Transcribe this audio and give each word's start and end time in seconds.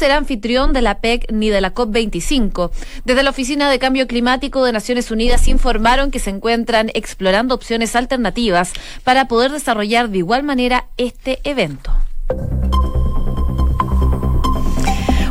será 0.00 0.16
anfitrión 0.16 0.72
de 0.72 0.80
la 0.80 0.98
PEC 1.00 1.30
ni 1.30 1.50
de 1.50 1.60
la 1.60 1.74
COP25. 1.74 2.70
Desde 3.04 3.22
la 3.22 3.28
Oficina 3.28 3.68
de 3.68 3.78
Cambio 3.78 4.06
Climático 4.06 4.64
de 4.64 4.72
Naciones 4.72 5.10
Unidas 5.10 5.46
informaron 5.46 6.10
que 6.10 6.18
se 6.18 6.30
encuentran 6.30 6.90
explorando 6.94 7.54
opciones 7.54 7.94
alternativas 7.94 8.72
para 9.04 9.28
poder 9.28 9.52
desarrollar 9.52 10.08
de 10.08 10.16
igual 10.16 10.42
manera 10.42 10.86
este 10.96 11.40
evento. 11.44 11.92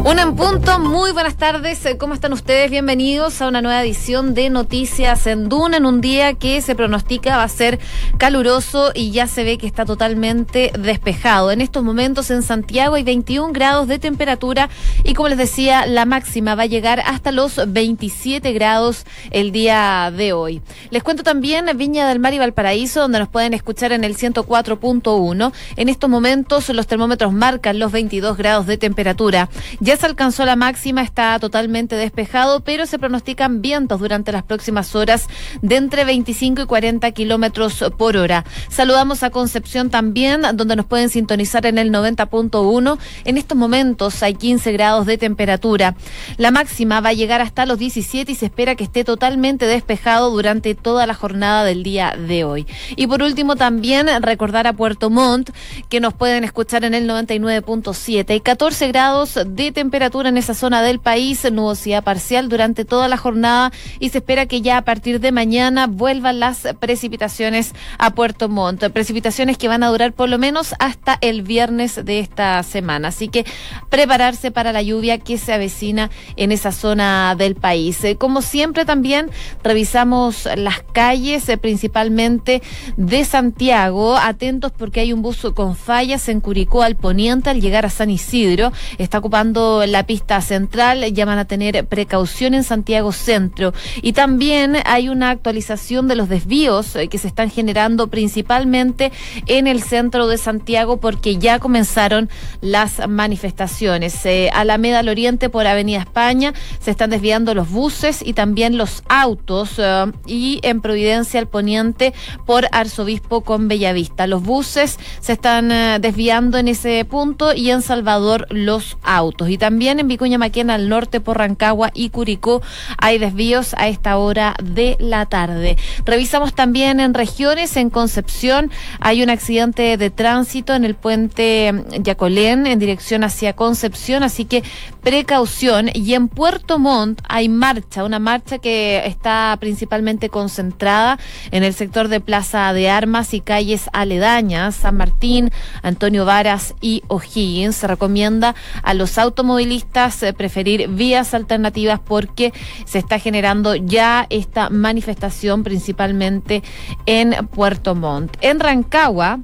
Una 0.06 0.22
en 0.22 0.38
punto, 0.38 0.80
muy 0.80 1.12
buenas 1.12 1.36
tardes, 1.36 1.86
¿cómo 1.98 2.14
están 2.14 2.32
ustedes? 2.32 2.72
Bienvenidos 2.72 3.42
a 3.42 3.50
una 3.50 3.62
nueva 3.62 3.84
edición 3.84 4.34
de 4.34 4.50
Noticias 4.50 5.28
en 5.28 5.50
Duna 5.50 5.76
en 5.76 5.86
un 5.86 6.00
día 6.00 6.34
que 6.36 6.62
se 6.62 6.74
pronostica 6.74 7.36
va 7.36 7.44
a 7.44 7.50
ser 7.50 7.80
caluroso 8.18 8.92
y 8.96 9.12
ya 9.12 9.28
se 9.28 9.44
ve 9.44 9.58
que 9.58 9.68
está 9.68 9.84
totalmente 9.84 10.72
despejado. 10.80 11.52
En 11.52 11.60
estos 11.60 11.84
momentos 11.84 12.32
en 12.32 12.44
Santiago 12.44 12.96
hay 12.96 13.04
21 13.04 13.52
grados 13.52 13.90
de 13.90 14.00
temperatura 14.00 14.70
y 15.04 15.16
como 15.16 15.28
les 15.28 15.38
decía, 15.38 15.86
la 15.86 16.06
máxima 16.06 16.56
va 16.56 16.64
a 16.64 16.68
llegar 16.68 17.02
hasta 17.06 17.34
los 17.34 17.60
27 17.68 18.54
grados 18.54 19.06
el 19.32 19.52
día 19.52 20.14
de 20.16 20.32
hoy. 20.32 20.62
Les 20.92 21.04
cuento 21.04 21.24
también 21.24 21.70
Viña 21.76 22.08
del 22.08 22.20
Mar 22.20 22.34
y 22.34 22.40
Valparaíso, 22.40 23.02
donde 23.02 23.20
nos 23.20 23.28
pueden 23.28 23.54
escuchar 23.54 23.92
en 23.92 24.06
el 24.06 24.16
104.1. 24.16 25.52
En 25.76 25.90
estos 25.90 26.10
momentos 26.10 26.70
los 26.70 26.88
termómetros 26.88 27.34
marcan 27.34 27.80
los 27.80 27.92
22 27.92 28.38
grados 28.38 28.66
de 28.66 28.78
temperatura. 28.78 29.50
Se 29.98 30.06
alcanzó 30.06 30.46
la 30.46 30.56
máxima, 30.56 31.02
está 31.02 31.40
totalmente 31.40 31.96
despejado, 31.96 32.60
pero 32.60 32.86
se 32.86 33.00
pronostican 33.00 33.62
vientos 33.62 34.00
durante 34.00 34.32
las 34.32 34.44
próximas 34.44 34.96
horas 34.96 35.28
de 35.62 35.78
entre 35.78 36.04
25 36.04 36.62
y 36.62 36.66
40 36.66 37.12
kilómetros 37.12 37.84
por 37.98 38.18
hora. 38.18 38.46
Saludamos 38.70 39.24
a 39.24 39.30
Concepción 39.30 39.90
también, 39.90 40.42
donde 40.54 40.76
nos 40.76 40.86
pueden 40.86 41.10
sintonizar 41.10 41.66
en 41.66 41.78
el 41.78 41.92
90.1. 41.92 42.98
En 43.26 43.38
estos 43.38 43.58
momentos 43.58 44.22
hay 44.22 44.36
15 44.36 44.72
grados 44.74 45.06
de 45.06 45.18
temperatura. 45.18 45.96
La 46.38 46.52
máxima 46.52 47.02
va 47.02 47.10
a 47.10 47.14
llegar 47.14 47.42
hasta 47.42 47.66
los 47.66 47.80
17 47.80 48.32
y 48.32 48.36
se 48.36 48.46
espera 48.48 48.76
que 48.76 48.84
esté 48.84 49.04
totalmente 49.04 49.66
despejado 49.66 50.30
durante 50.30 50.76
toda 50.76 51.08
la 51.08 51.14
jornada 51.14 51.64
del 51.64 51.84
día 51.84 52.16
de 52.18 52.44
hoy. 52.44 52.68
Y 52.96 53.08
por 53.08 53.24
último, 53.24 53.56
también 53.56 54.08
recordar 54.22 54.68
a 54.68 54.74
Puerto 54.74 55.10
Montt 55.10 55.52
que 55.90 56.00
nos 56.00 56.14
pueden 56.14 56.44
escuchar 56.44 56.84
en 56.84 56.94
el 56.94 57.10
99.7. 57.10 58.30
Hay 58.30 58.42
14 58.42 58.88
grados 58.90 59.34
de 59.36 59.72
temperatura 59.72 59.79
temperatura 59.80 60.28
en 60.28 60.36
esa 60.36 60.56
zona 60.56 60.82
del 60.82 61.00
país, 61.00 61.50
nubosidad 61.50 62.04
parcial 62.04 62.50
durante 62.50 62.84
toda 62.84 63.08
la 63.08 63.16
jornada 63.16 63.72
y 64.02 64.10
se 64.10 64.18
espera 64.18 64.46
que 64.46 64.60
ya 64.60 64.76
a 64.76 64.82
partir 64.82 65.22
de 65.22 65.32
mañana 65.32 65.88
vuelvan 65.88 66.42
las 66.42 66.68
precipitaciones 66.82 67.74
a 67.98 68.10
Puerto 68.10 68.50
Montt. 68.50 68.84
Precipitaciones 68.90 69.58
que 69.58 69.70
van 69.70 69.84
a 69.84 69.88
durar 69.88 70.12
por 70.12 70.28
lo 70.28 70.38
menos 70.38 70.76
hasta 70.80 71.18
el 71.22 71.44
viernes 71.44 72.04
de 72.04 72.20
esta 72.20 72.62
semana. 72.64 73.08
Así 73.08 73.30
que 73.30 73.46
prepararse 73.90 74.52
para 74.52 74.74
la 74.74 74.82
lluvia 74.82 75.18
que 75.18 75.38
se 75.38 75.54
avecina 75.54 76.10
en 76.36 76.52
esa 76.52 76.74
zona 76.74 77.36
del 77.38 77.56
país. 77.56 78.04
Eh, 78.04 78.18
como 78.18 78.42
siempre 78.42 78.84
también 78.84 79.30
revisamos 79.64 80.46
las 80.58 80.82
calles, 80.92 81.48
eh, 81.48 81.58
principalmente 81.58 82.62
de 82.98 83.24
Santiago. 83.24 84.18
Atentos 84.18 84.74
porque 84.78 85.00
hay 85.00 85.14
un 85.14 85.22
bus 85.22 85.48
con 85.56 85.78
fallas 85.78 86.28
en 86.28 86.42
Curicó 86.42 86.84
al 86.84 86.98
poniente 86.98 87.50
al 87.50 87.62
llegar 87.62 87.86
a 87.86 87.90
San 87.90 88.10
Isidro. 88.10 88.74
Está 88.98 89.20
ocupando 89.20 89.69
la 89.88 90.06
pista 90.06 90.42
central, 90.42 91.14
ya 91.14 91.26
van 91.26 91.38
a 91.38 91.46
tener 91.46 91.86
precaución 91.86 92.54
en 92.54 92.64
Santiago 92.64 93.12
Centro. 93.12 93.74
Y 94.02 94.14
también 94.14 94.78
hay 94.86 95.10
una 95.10 95.30
actualización 95.30 96.08
de 96.08 96.16
los 96.16 96.30
desvíos 96.30 96.96
eh, 96.96 97.08
que 97.08 97.18
se 97.18 97.28
están 97.28 97.50
generando 97.50 98.08
principalmente 98.08 99.12
en 99.46 99.68
el 99.68 99.84
centro 99.84 100.28
de 100.28 100.38
Santiago 100.38 100.98
porque 100.98 101.38
ya 101.38 101.60
comenzaron 101.60 102.30
las 102.62 103.08
manifestaciones. 103.08 104.26
Eh, 104.26 104.50
Alameda 104.54 105.00
al 105.00 105.10
Oriente 105.10 105.50
por 105.50 105.68
Avenida 105.68 106.00
España 106.00 106.54
se 106.80 106.92
están 106.92 107.10
desviando 107.10 107.54
los 107.54 107.70
buses 107.70 108.22
y 108.26 108.34
también 108.34 108.78
los 108.78 109.04
autos 109.08 109.76
eh, 109.78 110.06
y 110.26 110.60
en 110.64 110.82
Providencia 110.82 111.40
al 111.40 111.48
Poniente 111.48 112.14
por 112.46 112.68
Arzobispo 112.72 113.42
con 113.42 113.68
Bellavista. 113.68 114.28
Los 114.28 114.44
buses 114.44 114.98
se 115.20 115.34
están 115.34 115.70
desviando 116.02 116.58
en 116.58 116.68
ese 116.68 117.06
punto 117.06 117.54
y 117.54 117.70
en 117.70 117.82
Salvador 117.82 118.48
los 118.50 118.98
autos. 119.04 119.50
Y 119.50 119.58
también 119.60 120.00
en 120.00 120.08
Vicuña 120.08 120.40
Maquena 120.40 120.74
al 120.74 120.90
norte 120.90 121.20
por 121.20 121.38
Rancagua 121.38 121.92
y 121.94 122.10
Curicó 122.10 122.64
hay 122.98 123.20
desvíos 123.20 123.76
a 123.78 123.88
esta 123.88 124.18
hora 124.18 124.56
de 124.64 124.98
la 125.00 125.28
tarde. 125.28 125.78
Revisamos 126.06 126.56
también 126.56 127.00
en 127.00 127.14
regiones, 127.14 127.78
en 127.78 127.90
Concepción 127.90 128.72
hay 129.00 129.22
un 129.22 129.30
accidente 129.30 129.98
de 129.98 130.10
tránsito 130.10 130.74
en 130.74 130.86
el 130.86 130.96
puente 130.96 131.86
Yacolén 132.02 132.66
en 132.66 132.80
dirección 132.80 133.24
hacia 133.24 133.54
Concepción, 133.54 134.24
así 134.24 134.46
que 134.46 134.64
precaución. 135.02 135.90
Y 135.94 136.14
en 136.14 136.28
Puerto 136.30 136.80
Montt 136.80 137.22
hay 137.28 137.50
marcha, 137.50 138.04
una 138.04 138.20
marcha 138.20 138.60
que 138.60 139.04
está 139.06 139.56
principalmente 139.60 140.30
concentrada 140.30 141.20
en 141.52 141.64
el 141.64 141.74
sector 141.74 142.08
de 142.08 142.22
Plaza 142.22 142.72
de 142.74 142.90
Armas 142.90 143.34
y 143.34 143.42
calles 143.42 143.90
aledañas, 143.92 144.76
San 144.76 144.98
Martín, 144.98 145.52
Antonio 145.82 146.26
Varas 146.26 146.76
y 146.82 147.04
O'Higgins. 147.08 147.76
Se 147.76 147.88
recomienda 147.88 148.56
a 148.84 148.94
los 148.94 149.18
automóviles 149.18 149.49
automovilistas 149.50 150.22
eh, 150.22 150.34
preferir 150.34 150.88
vías 150.90 151.34
alternativas 151.34 152.00
porque 152.00 152.54
se 152.86 153.00
está 153.00 153.18
generando 153.18 153.76
ya 153.76 154.28
esta 154.30 154.70
manifestación 154.70 155.64
principalmente 155.64 156.62
en 157.08 157.48
Puerto 157.48 157.96
Montt. 157.96 158.38
En 158.42 158.60
Rancagua, 158.60 159.40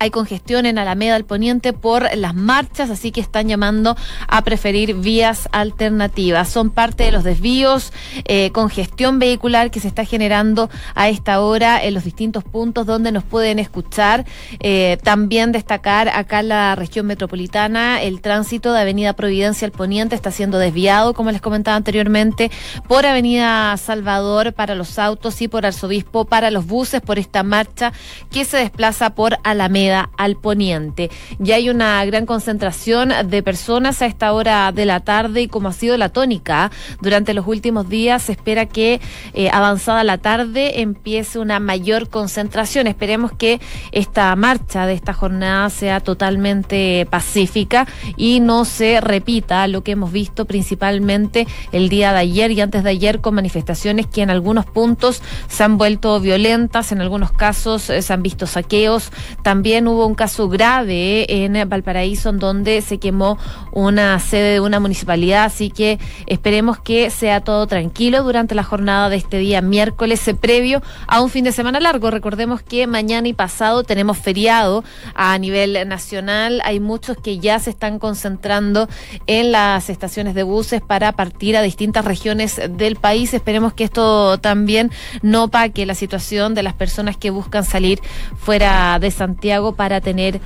hay 0.00 0.10
congestión 0.10 0.64
en 0.64 0.78
Alameda 0.78 1.14
al 1.14 1.26
Poniente 1.26 1.74
por 1.74 2.16
las 2.16 2.34
marchas, 2.34 2.88
así 2.88 3.12
que 3.12 3.20
están 3.20 3.48
llamando 3.48 3.98
a 4.28 4.42
preferir 4.42 4.94
vías 4.94 5.46
alternativas. 5.52 6.48
Son 6.48 6.70
parte 6.70 7.04
de 7.04 7.12
los 7.12 7.22
desvíos, 7.22 7.92
eh, 8.24 8.50
congestión 8.52 9.18
vehicular 9.18 9.70
que 9.70 9.78
se 9.78 9.88
está 9.88 10.06
generando 10.06 10.70
a 10.94 11.10
esta 11.10 11.42
hora 11.42 11.84
en 11.84 11.92
los 11.92 12.04
distintos 12.04 12.44
puntos 12.44 12.86
donde 12.86 13.12
nos 13.12 13.24
pueden 13.24 13.58
escuchar. 13.58 14.24
Eh, 14.60 14.96
también 15.02 15.52
destacar 15.52 16.08
acá 16.08 16.42
la 16.42 16.74
región 16.76 17.06
metropolitana 17.06 18.00
el 18.00 18.22
tránsito 18.22 18.72
de 18.72 18.80
Avenida 18.80 19.12
Providencia 19.12 19.66
al 19.66 19.72
Poniente 19.72 20.14
está 20.14 20.30
siendo 20.30 20.56
desviado, 20.56 21.12
como 21.12 21.30
les 21.30 21.42
comentaba 21.42 21.76
anteriormente, 21.76 22.50
por 22.88 23.04
Avenida 23.04 23.76
Salvador 23.76 24.54
para 24.54 24.74
los 24.74 24.98
autos 24.98 25.42
y 25.42 25.48
por 25.48 25.66
Arzobispo 25.66 26.24
para 26.24 26.50
los 26.50 26.66
buses 26.66 27.02
por 27.02 27.18
esta 27.18 27.42
marcha 27.42 27.92
que 28.30 28.46
se 28.46 28.56
desplaza 28.56 29.14
por 29.14 29.36
Alameda 29.44 29.89
al 29.94 30.36
poniente. 30.36 31.10
Ya 31.38 31.56
hay 31.56 31.70
una 31.70 32.04
gran 32.04 32.26
concentración 32.26 33.12
de 33.24 33.42
personas 33.42 34.02
a 34.02 34.06
esta 34.06 34.32
hora 34.32 34.72
de 34.72 34.86
la 34.86 35.00
tarde 35.00 35.42
y 35.42 35.48
como 35.48 35.68
ha 35.68 35.72
sido 35.72 35.96
la 35.96 36.08
tónica 36.08 36.70
durante 37.00 37.34
los 37.34 37.46
últimos 37.46 37.88
días, 37.88 38.22
se 38.22 38.32
espera 38.32 38.66
que 38.66 39.00
eh, 39.34 39.50
avanzada 39.52 40.04
la 40.04 40.18
tarde 40.18 40.80
empiece 40.80 41.38
una 41.38 41.60
mayor 41.60 42.08
concentración. 42.08 42.86
Esperemos 42.86 43.32
que 43.32 43.60
esta 43.92 44.34
marcha 44.36 44.86
de 44.86 44.94
esta 44.94 45.12
jornada 45.12 45.70
sea 45.70 46.00
totalmente 46.00 47.06
pacífica 47.10 47.86
y 48.16 48.40
no 48.40 48.64
se 48.64 49.00
repita 49.00 49.66
lo 49.68 49.82
que 49.82 49.92
hemos 49.92 50.12
visto 50.12 50.44
principalmente 50.44 51.46
el 51.72 51.88
día 51.88 52.12
de 52.12 52.18
ayer 52.18 52.50
y 52.50 52.60
antes 52.60 52.84
de 52.84 52.90
ayer 52.90 53.20
con 53.20 53.34
manifestaciones 53.34 54.06
que 54.06 54.22
en 54.22 54.30
algunos 54.30 54.66
puntos 54.66 55.22
se 55.48 55.64
han 55.64 55.78
vuelto 55.78 56.20
violentas, 56.20 56.92
en 56.92 57.00
algunos 57.00 57.32
casos 57.32 57.90
eh, 57.90 58.02
se 58.02 58.12
han 58.12 58.22
visto 58.22 58.46
saqueos, 58.46 59.10
también 59.42 59.79
hubo 59.88 60.06
un 60.06 60.14
caso 60.14 60.48
grave 60.48 61.44
en 61.44 61.68
Valparaíso 61.68 62.30
en 62.30 62.38
donde 62.38 62.82
se 62.82 62.98
quemó 62.98 63.38
una 63.72 64.18
sede 64.18 64.54
de 64.54 64.60
una 64.60 64.80
municipalidad, 64.80 65.44
así 65.44 65.70
que 65.70 65.98
esperemos 66.26 66.78
que 66.78 67.10
sea 67.10 67.40
todo 67.40 67.66
tranquilo 67.66 68.22
durante 68.22 68.54
la 68.54 68.62
jornada 68.62 69.08
de 69.08 69.16
este 69.16 69.38
día 69.38 69.60
miércoles 69.60 70.20
previo 70.40 70.82
a 71.06 71.20
un 71.20 71.30
fin 71.30 71.44
de 71.44 71.52
semana 71.52 71.80
largo. 71.80 72.10
Recordemos 72.10 72.62
que 72.62 72.86
mañana 72.86 73.28
y 73.28 73.32
pasado 73.32 73.84
tenemos 73.84 74.18
feriado 74.18 74.84
a 75.14 75.36
nivel 75.38 75.88
nacional. 75.88 76.60
Hay 76.64 76.80
muchos 76.80 77.16
que 77.16 77.38
ya 77.38 77.58
se 77.58 77.70
están 77.70 77.98
concentrando 77.98 78.88
en 79.26 79.52
las 79.52 79.90
estaciones 79.90 80.34
de 80.34 80.42
buses 80.42 80.80
para 80.80 81.12
partir 81.12 81.56
a 81.56 81.62
distintas 81.62 82.04
regiones 82.04 82.60
del 82.70 82.96
país. 82.96 83.34
Esperemos 83.34 83.72
que 83.72 83.84
esto 83.84 84.38
también 84.38 84.90
no 85.22 85.48
paque 85.48 85.86
la 85.86 85.94
situación 85.94 86.54
de 86.54 86.62
las 86.62 86.74
personas 86.74 87.16
que 87.16 87.30
buscan 87.30 87.64
salir 87.64 88.00
fuera 88.38 88.98
de 88.98 89.10
Santiago 89.10 89.69
para 89.72 90.00
tener 90.00 90.40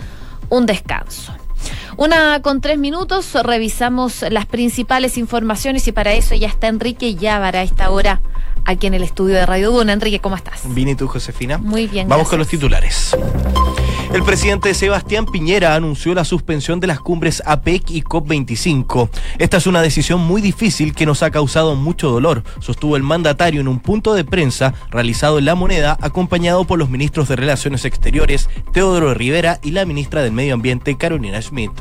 un 0.49 0.67
descanso. 0.67 1.35
Una 1.97 2.43
con 2.43 2.61
tres 2.61 2.79
minutos, 2.79 3.35
revisamos 3.35 4.25
las 4.31 4.47
principales 4.47 5.17
informaciones 5.17 5.87
y 5.89 5.93
para 5.93 6.13
eso 6.13 6.35
ya 6.35 6.49
está 6.49 6.67
Enrique 6.67 7.15
Yávar 7.15 7.57
a 7.57 7.63
esta 7.63 7.91
hora 7.91 8.21
aquí 8.65 8.87
en 8.87 8.95
el 8.95 9.03
estudio 9.03 9.37
de 9.37 9.47
Radio 9.47 9.71
Duna. 9.71 9.93
Enrique, 9.93 10.21
¿cómo 10.21 10.37
estás? 10.37 10.63
Bien, 10.75 10.89
¿y 10.89 10.95
tú, 10.95 11.07
Josefina? 11.07 11.59
Muy 11.59 11.87
bien. 11.87 12.09
Vamos 12.09 12.29
con 12.29 12.39
los 12.39 12.49
titulares. 12.49 13.17
El 14.15 14.23
presidente 14.23 14.73
Sebastián 14.75 15.27
Piñera 15.27 15.75
anunció 15.75 16.15
la 16.15 16.25
suspensión 16.25 16.79
de 16.79 16.87
las 16.87 17.01
cumbres 17.01 17.43
APEC 17.45 17.91
y 17.91 18.03
COP25. 18.03 19.09
Esta 19.41 19.57
es 19.57 19.67
una 19.67 19.83
decisión 19.83 20.21
muy 20.21 20.41
difícil 20.41 20.95
que 20.95 21.05
nos 21.05 21.25
ha 21.25 21.33
causado 21.33 21.75
mucho 21.75 22.11
dolor, 22.11 22.45
sostuvo 22.61 22.97
el 22.97 23.03
mandatario 23.03 23.61
en 23.61 23.67
un 23.67 23.81
punto 23.81 24.15
de 24.15 24.23
prensa 24.23 24.73
realizado 24.93 25.41
en 25.41 25.47
La 25.47 25.57
Moneda, 25.57 25.99
acompañado 26.01 26.65
por 26.65 26.79
los 26.79 26.91
ministros 26.91 27.27
de 27.27 27.35
Relaciones 27.35 27.85
Exteriores, 27.85 28.49
Teodoro 28.73 29.15
Rivera, 29.15 29.59
y 29.65 29.73
la 29.73 29.85
ministra 29.85 30.23
del 30.23 30.31
Medio 30.31 30.55
Ambiente, 30.55 30.97
Carolina 30.97 31.43
Schmidt 31.43 31.73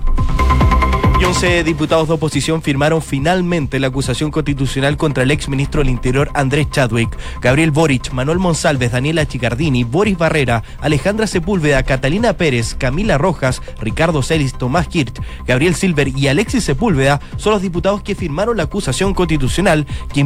Y 1.23 1.25
11 1.25 1.63
diputados 1.63 2.09
de 2.09 2.15
oposición 2.15 2.61
firmaron 2.61 3.01
finalmente 3.01 3.79
la 3.79 3.87
acusación 3.87 4.29
constitucional 4.29 4.97
contra 4.97 5.23
el 5.23 5.31
ex 5.31 5.47
ministro 5.47 5.79
del 5.79 5.89
Interior 5.89 6.29
Andrés 6.33 6.69
Chadwick, 6.69 7.17
Gabriel 7.39 7.71
Boric, 7.71 8.11
Manuel 8.11 8.39
Monsalves, 8.39 8.91
Daniela 8.91 9.25
Chicardini, 9.25 9.85
Boris 9.85 10.17
Barrera, 10.17 10.63
Alejandra 10.81 11.25
Sepúlveda, 11.25 11.83
Catalina 11.83 12.33
Pérez, 12.33 12.75
Camila 12.75 13.17
Rojas, 13.17 13.61
Ricardo 13.79 14.21
Celis, 14.21 14.53
Tomás 14.53 14.89
Kirch, 14.89 15.13
Gabriel 15.47 15.75
Silver 15.75 16.09
y 16.09 16.27
Alexis 16.27 16.65
Sepúlveda 16.65 17.21
son 17.37 17.53
los 17.53 17.61
diputados 17.61 18.03
que 18.03 18.15
firmaron 18.15 18.57
la 18.57 18.63
acusación 18.63 19.13
constitucional 19.13 19.87
que, 20.13 20.19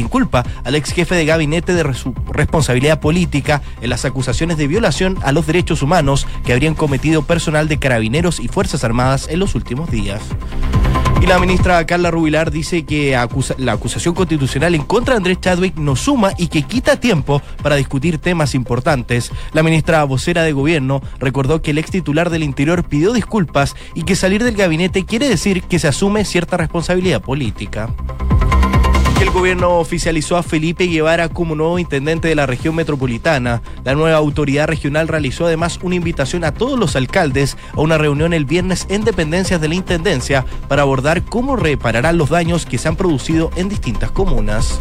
inculpa 0.00 0.44
al 0.64 0.74
ex 0.74 0.90
jefe 0.90 1.14
de 1.14 1.26
gabinete 1.26 1.74
de 1.74 1.94
su 1.94 2.12
responsabilidad 2.26 2.98
política 2.98 3.62
en 3.80 3.90
las 3.90 4.04
acusaciones 4.04 4.56
de 4.56 4.66
violación 4.66 5.16
a 5.22 5.30
los 5.30 5.46
derechos 5.46 5.80
humanos 5.82 6.26
que 6.44 6.52
habrían 6.52 6.74
cometido 6.74 7.22
personal 7.22 7.68
de 7.68 7.78
carabineros 7.78 8.40
y 8.40 8.48
Fuerzas 8.48 8.82
Armadas 8.82 9.28
en 9.30 9.38
los 9.38 9.54
últimos 9.54 9.88
días. 9.92 10.20
Y 11.20 11.26
la 11.26 11.38
ministra 11.38 11.84
Carla 11.84 12.10
Rubilar 12.10 12.50
dice 12.50 12.84
que 12.84 13.14
la 13.58 13.72
acusación 13.72 14.14
constitucional 14.14 14.74
en 14.74 14.82
contra 14.84 15.14
de 15.14 15.18
Andrés 15.18 15.38
Chadwick 15.40 15.76
no 15.76 15.94
suma 15.94 16.32
y 16.38 16.48
que 16.48 16.62
quita 16.62 16.98
tiempo 16.98 17.42
para 17.62 17.76
discutir 17.76 18.16
temas 18.16 18.54
importantes. 18.54 19.30
La 19.52 19.62
ministra 19.62 20.02
vocera 20.04 20.42
de 20.44 20.52
gobierno 20.52 21.02
recordó 21.18 21.60
que 21.60 21.72
el 21.72 21.78
ex 21.78 21.90
titular 21.90 22.30
del 22.30 22.42
Interior 22.42 22.84
pidió 22.84 23.12
disculpas 23.12 23.76
y 23.94 24.04
que 24.04 24.16
salir 24.16 24.42
del 24.42 24.56
gabinete 24.56 25.04
quiere 25.04 25.28
decir 25.28 25.62
que 25.64 25.78
se 25.78 25.88
asume 25.88 26.24
cierta 26.24 26.56
responsabilidad 26.56 27.20
política 27.20 27.90
el 29.22 29.30
gobierno 29.30 29.78
oficializó 29.78 30.38
a 30.38 30.42
Felipe 30.42 30.86
Guevara 30.86 31.28
como 31.28 31.54
nuevo 31.54 31.78
intendente 31.78 32.28
de 32.28 32.34
la 32.34 32.46
región 32.46 32.74
metropolitana. 32.74 33.60
La 33.84 33.94
nueva 33.94 34.16
autoridad 34.16 34.66
regional 34.66 35.08
realizó 35.08 35.44
además 35.44 35.78
una 35.82 35.96
invitación 35.96 36.42
a 36.42 36.54
todos 36.54 36.78
los 36.78 36.96
alcaldes 36.96 37.58
a 37.74 37.80
una 37.80 37.98
reunión 37.98 38.32
el 38.32 38.46
viernes 38.46 38.86
en 38.88 39.04
dependencias 39.04 39.60
de 39.60 39.68
la 39.68 39.74
intendencia 39.74 40.46
para 40.68 40.82
abordar 40.82 41.22
cómo 41.22 41.56
repararán 41.56 42.16
los 42.16 42.30
daños 42.30 42.64
que 42.64 42.78
se 42.78 42.88
han 42.88 42.96
producido 42.96 43.50
en 43.56 43.68
distintas 43.68 44.10
comunas. 44.10 44.78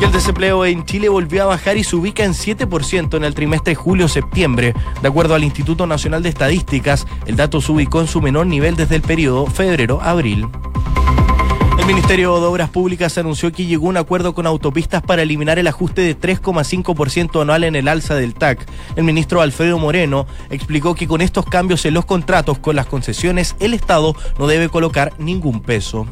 El 0.00 0.12
desempleo 0.12 0.64
en 0.64 0.86
Chile 0.86 1.10
volvió 1.10 1.42
a 1.42 1.46
bajar 1.46 1.76
y 1.76 1.84
se 1.84 1.96
ubica 1.96 2.24
en 2.24 2.32
7% 2.32 3.16
en 3.16 3.24
el 3.24 3.34
trimestre 3.34 3.74
julio-septiembre. 3.74 4.74
De 5.02 5.08
acuerdo 5.08 5.34
al 5.34 5.44
Instituto 5.44 5.86
Nacional 5.86 6.22
de 6.22 6.30
Estadísticas, 6.30 7.06
el 7.26 7.36
dato 7.36 7.60
se 7.60 7.72
ubicó 7.72 8.00
en 8.00 8.06
su 8.06 8.22
menor 8.22 8.46
nivel 8.46 8.76
desde 8.76 8.96
el 8.96 9.02
periodo 9.02 9.46
febrero-abril. 9.46 10.48
El 11.86 11.94
Ministerio 11.94 12.40
de 12.40 12.46
Obras 12.46 12.68
Públicas 12.68 13.16
anunció 13.16 13.52
que 13.52 13.64
llegó 13.64 13.86
un 13.86 13.96
acuerdo 13.96 14.34
con 14.34 14.44
autopistas 14.44 15.02
para 15.02 15.22
eliminar 15.22 15.60
el 15.60 15.68
ajuste 15.68 16.00
de 16.00 16.18
3,5% 16.18 17.40
anual 17.40 17.62
en 17.62 17.76
el 17.76 17.86
alza 17.86 18.16
del 18.16 18.34
TAC. 18.34 18.66
El 18.96 19.04
ministro 19.04 19.40
Alfredo 19.40 19.78
Moreno 19.78 20.26
explicó 20.50 20.96
que 20.96 21.06
con 21.06 21.20
estos 21.20 21.46
cambios 21.46 21.86
en 21.86 21.94
los 21.94 22.04
contratos 22.04 22.58
con 22.58 22.74
las 22.74 22.86
concesiones, 22.86 23.54
el 23.60 23.72
Estado 23.72 24.16
no 24.36 24.48
debe 24.48 24.68
colocar 24.68 25.12
ningún 25.20 25.62
peso. 25.62 26.08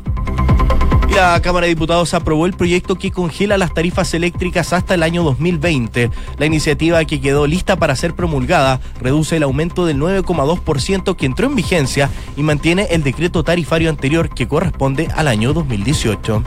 La 1.10 1.40
Cámara 1.40 1.66
de 1.66 1.74
Diputados 1.74 2.14
aprobó 2.14 2.46
el 2.46 2.54
proyecto 2.54 2.96
que 2.96 3.10
congela 3.10 3.56
las 3.56 3.72
tarifas 3.72 4.14
eléctricas 4.14 4.72
hasta 4.72 4.94
el 4.94 5.02
año 5.02 5.22
2020. 5.22 6.10
La 6.38 6.46
iniciativa 6.46 7.04
que 7.04 7.20
quedó 7.20 7.46
lista 7.46 7.76
para 7.76 7.96
ser 7.96 8.14
promulgada 8.14 8.80
reduce 9.00 9.36
el 9.36 9.42
aumento 9.42 9.86
del 9.86 9.98
9,2% 9.98 11.16
que 11.16 11.26
entró 11.26 11.46
en 11.46 11.54
vigencia 11.54 12.10
y 12.36 12.42
mantiene 12.42 12.88
el 12.90 13.02
decreto 13.02 13.44
tarifario 13.44 13.90
anterior 13.90 14.28
que 14.28 14.48
corresponde 14.48 15.08
al 15.14 15.28
año 15.28 15.52
2018. 15.52 16.42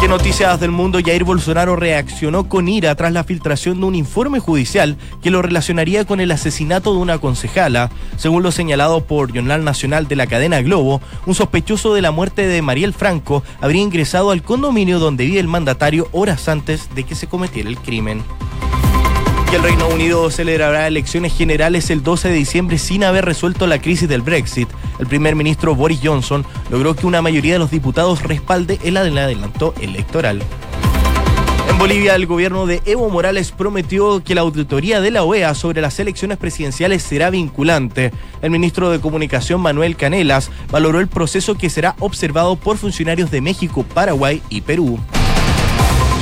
¿Qué 0.00 0.08
noticias 0.08 0.58
del 0.58 0.70
mundo? 0.70 0.98
Jair 1.04 1.24
Bolsonaro 1.24 1.76
reaccionó 1.76 2.48
con 2.48 2.68
ira 2.68 2.94
tras 2.94 3.12
la 3.12 3.22
filtración 3.22 3.80
de 3.80 3.86
un 3.86 3.94
informe 3.94 4.38
judicial 4.40 4.96
que 5.22 5.30
lo 5.30 5.42
relacionaría 5.42 6.06
con 6.06 6.20
el 6.20 6.30
asesinato 6.30 6.94
de 6.94 7.00
una 7.00 7.18
concejala. 7.18 7.90
Según 8.16 8.42
lo 8.42 8.50
señalado 8.50 9.04
por 9.04 9.30
Jornal 9.30 9.62
Nacional 9.62 10.08
de 10.08 10.16
la 10.16 10.26
cadena 10.26 10.62
Globo, 10.62 11.02
un 11.26 11.34
sospechoso 11.34 11.92
de 11.92 12.00
la 12.00 12.12
muerte 12.12 12.46
de 12.46 12.62
Mariel 12.62 12.94
Franco 12.94 13.42
habría 13.60 13.82
ingresado 13.82 14.30
al 14.30 14.42
condominio 14.42 15.00
donde 15.00 15.26
vive 15.26 15.38
el 15.38 15.48
mandatario 15.48 16.08
horas 16.12 16.48
antes 16.48 16.88
de 16.94 17.04
que 17.04 17.14
se 17.14 17.26
cometiera 17.26 17.68
el 17.68 17.76
crimen 17.76 18.24
el 19.56 19.62
Reino 19.64 19.88
Unido 19.88 20.30
celebrará 20.30 20.86
elecciones 20.86 21.36
generales 21.36 21.90
el 21.90 22.04
12 22.04 22.28
de 22.28 22.34
diciembre 22.34 22.78
sin 22.78 23.02
haber 23.02 23.24
resuelto 23.24 23.66
la 23.66 23.80
crisis 23.80 24.08
del 24.08 24.22
Brexit. 24.22 24.68
El 25.00 25.08
primer 25.08 25.34
ministro 25.34 25.74
Boris 25.74 26.00
Johnson 26.02 26.44
logró 26.70 26.94
que 26.94 27.06
una 27.06 27.20
mayoría 27.20 27.54
de 27.54 27.58
los 27.58 27.70
diputados 27.70 28.22
respalde 28.22 28.78
el 28.84 28.96
adelanto 28.96 29.74
electoral. 29.80 30.40
En 31.68 31.78
Bolivia, 31.78 32.14
el 32.14 32.26
gobierno 32.26 32.66
de 32.66 32.80
Evo 32.84 33.10
Morales 33.10 33.50
prometió 33.50 34.22
que 34.22 34.36
la 34.36 34.42
auditoría 34.42 35.00
de 35.00 35.10
la 35.10 35.24
OEA 35.24 35.54
sobre 35.54 35.80
las 35.80 35.98
elecciones 35.98 36.38
presidenciales 36.38 37.02
será 37.02 37.30
vinculante. 37.30 38.12
El 38.42 38.50
ministro 38.50 38.90
de 38.90 39.00
Comunicación, 39.00 39.60
Manuel 39.60 39.96
Canelas, 39.96 40.50
valoró 40.70 41.00
el 41.00 41.08
proceso 41.08 41.56
que 41.56 41.70
será 41.70 41.96
observado 41.98 42.54
por 42.54 42.76
funcionarios 42.76 43.32
de 43.32 43.40
México, 43.40 43.82
Paraguay 43.82 44.42
y 44.48 44.60
Perú. 44.60 45.00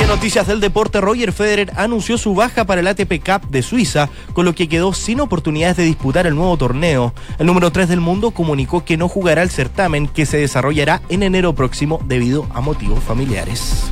En 0.00 0.06
noticias 0.06 0.46
del 0.46 0.60
deporte, 0.60 1.00
Roger 1.00 1.32
Federer 1.32 1.72
anunció 1.76 2.18
su 2.18 2.34
baja 2.34 2.64
para 2.64 2.80
el 2.80 2.86
ATP 2.86 3.20
Cup 3.24 3.50
de 3.50 3.62
Suiza, 3.62 4.08
con 4.32 4.44
lo 4.44 4.54
que 4.54 4.68
quedó 4.68 4.92
sin 4.92 5.20
oportunidades 5.20 5.76
de 5.76 5.84
disputar 5.84 6.26
el 6.26 6.36
nuevo 6.36 6.56
torneo. 6.56 7.12
El 7.38 7.46
número 7.46 7.72
3 7.72 7.88
del 7.88 8.00
mundo 8.00 8.30
comunicó 8.30 8.84
que 8.84 8.96
no 8.96 9.08
jugará 9.08 9.42
el 9.42 9.50
certamen 9.50 10.06
que 10.06 10.24
se 10.24 10.38
desarrollará 10.38 11.02
en 11.08 11.24
enero 11.24 11.54
próximo 11.54 12.00
debido 12.06 12.46
a 12.54 12.60
motivos 12.60 13.02
familiares. 13.02 13.90